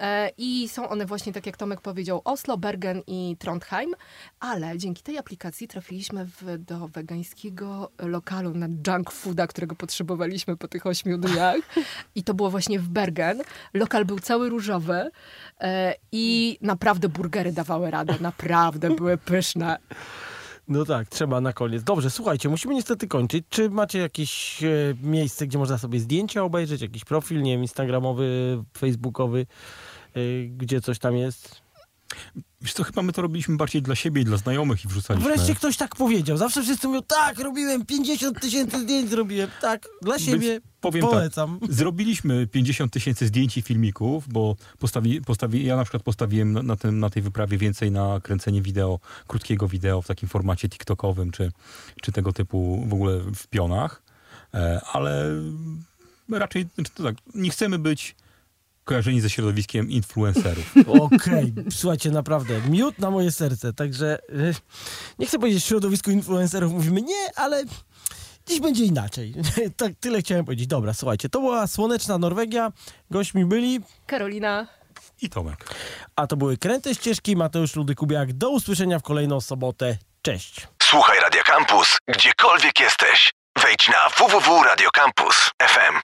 e, 0.00 0.30
i 0.38 0.68
są 0.68 0.88
one 0.88 1.06
właśnie, 1.06 1.32
tak 1.32 1.46
jak 1.46 1.56
Tomek 1.56 1.80
powiedział, 1.80 2.20
Oslo, 2.24 2.56
Bergen 2.58 3.02
i 3.06 3.36
Trondheim, 3.38 3.94
ale 4.40 4.78
dzięki 4.78 5.02
tej 5.02 5.18
aplikacji 5.18 5.68
trafiliśmy 5.68 6.26
w, 6.26 6.58
do 6.58 6.88
wegańskiego 6.88 7.90
lokalu 7.98 8.54
na 8.54 8.66
junk 8.86 9.10
fooda, 9.10 9.46
którego 9.46 9.74
potrzebowaliśmy 9.76 10.56
po 10.56 10.68
tych 10.72 10.86
ośmiu 10.86 11.18
dniach 11.18 11.56
i 12.14 12.22
to 12.22 12.34
było 12.34 12.50
właśnie 12.50 12.78
w 12.78 12.88
Bergen. 12.88 13.42
Lokal 13.74 14.04
był 14.04 14.18
cały 14.18 14.48
różowy 14.48 15.10
e, 15.60 15.94
i 16.12 16.58
naprawdę 16.62 17.08
burgery 17.08 17.52
dawały 17.52 17.90
radę, 17.90 18.14
naprawdę 18.20 18.96
były 18.96 19.18
pyszne. 19.18 19.78
No 20.68 20.84
tak, 20.84 21.08
trzeba 21.08 21.40
na 21.40 21.52
koniec. 21.52 21.82
Dobrze, 21.82 22.10
słuchajcie, 22.10 22.48
musimy 22.48 22.74
niestety 22.74 23.08
kończyć. 23.08 23.44
Czy 23.48 23.70
macie 23.70 23.98
jakieś 23.98 24.62
e, 24.64 24.68
miejsce, 25.02 25.46
gdzie 25.46 25.58
można 25.58 25.78
sobie 25.78 26.00
zdjęcia 26.00 26.42
obejrzeć, 26.42 26.82
jakiś 26.82 27.04
profil, 27.04 27.42
nie 27.42 27.52
wiem, 27.52 27.62
instagramowy, 27.62 28.58
facebookowy, 28.78 29.46
e, 30.14 30.20
gdzie 30.46 30.80
coś 30.80 30.98
tam 30.98 31.16
jest? 31.16 31.61
Wiesz 32.62 32.72
co, 32.72 32.84
chyba 32.84 33.02
my 33.02 33.12
to 33.12 33.22
robiliśmy 33.22 33.56
bardziej 33.56 33.82
dla 33.82 33.94
siebie 33.94 34.22
i 34.22 34.24
dla 34.24 34.36
znajomych 34.36 34.84
i 34.84 34.88
wrzucaliśmy. 34.88 35.28
Wreszcie 35.28 35.54
ktoś 35.54 35.76
tak 35.76 35.96
powiedział. 35.96 36.36
Zawsze 36.36 36.62
wszyscy 36.62 36.88
mówią, 36.88 37.02
tak, 37.02 37.38
robiłem 37.38 37.86
50 37.86 38.40
tysięcy 38.40 38.80
zdjęć, 38.80 39.10
zrobiłem. 39.10 39.50
Tak, 39.60 39.88
dla 40.02 40.18
siebie 40.18 40.60
powiem 40.80 41.02
tak, 41.02 41.10
polecam. 41.10 41.58
Zrobiliśmy 41.68 42.46
50 42.46 42.92
tysięcy 42.92 43.26
zdjęć 43.26 43.56
i 43.56 43.62
filmików, 43.62 44.28
bo 44.28 44.56
postawi, 44.78 45.20
postawi, 45.20 45.64
ja 45.64 45.76
na 45.76 45.84
przykład 45.84 46.02
postawiłem 46.02 46.52
na, 46.66 46.76
tym, 46.76 46.98
na 46.98 47.10
tej 47.10 47.22
wyprawie 47.22 47.58
więcej 47.58 47.90
na 47.90 48.20
kręcenie 48.22 48.62
wideo, 48.62 49.00
krótkiego 49.26 49.68
wideo 49.68 50.02
w 50.02 50.06
takim 50.06 50.28
formacie 50.28 50.68
TikTokowym, 50.68 51.30
czy, 51.30 51.52
czy 52.02 52.12
tego 52.12 52.32
typu 52.32 52.84
w 52.86 52.92
ogóle 52.94 53.18
w 53.34 53.46
pionach, 53.46 54.02
e, 54.54 54.80
ale 54.92 55.24
raczej 56.30 56.66
znaczy, 56.74 56.90
tak, 57.02 57.14
nie 57.34 57.50
chcemy 57.50 57.78
być 57.78 58.14
kojarzeni 58.92 59.20
ze 59.20 59.30
środowiskiem 59.30 59.90
influencerów. 59.90 60.74
Okej, 61.00 61.52
słuchajcie, 61.70 62.10
naprawdę, 62.10 62.60
miód 62.68 62.98
na 62.98 63.10
moje 63.10 63.32
serce. 63.32 63.72
Także 63.72 64.18
e, 64.28 64.54
nie 65.18 65.26
chcę 65.26 65.38
powiedzieć 65.38 65.64
środowisku 65.64 66.10
influencerów, 66.10 66.72
mówimy 66.72 67.02
nie, 67.02 67.34
ale 67.36 67.64
dziś 68.46 68.60
będzie 68.60 68.84
inaczej. 68.84 69.34
tak, 69.76 69.92
tyle 70.00 70.20
chciałem 70.20 70.44
powiedzieć. 70.44 70.66
Dobra, 70.66 70.94
słuchajcie, 70.94 71.28
to 71.28 71.40
była 71.40 71.66
słoneczna 71.66 72.18
Norwegia. 72.18 72.72
Gośćmi 73.10 73.44
byli, 73.44 73.80
Karolina, 74.06 74.66
I 75.22 75.28
Tomek. 75.28 75.74
a 76.16 76.26
to 76.26 76.36
były 76.36 76.56
Kręte 76.56 76.94
Ścieżki, 76.94 77.36
Mateusz 77.36 77.76
Ludy-Kubiak. 77.76 78.32
Do 78.32 78.50
usłyszenia 78.50 78.98
w 78.98 79.02
kolejną 79.02 79.40
sobotę. 79.40 79.98
Cześć. 80.22 80.66
Słuchaj 80.82 81.18
Radio 81.20 81.42
Campus, 81.44 81.98
gdziekolwiek 82.08 82.80
jesteś. 82.80 83.32
Wejdź 83.62 83.88
na 83.88 84.26
www.radiocampus.fm. 84.26 85.94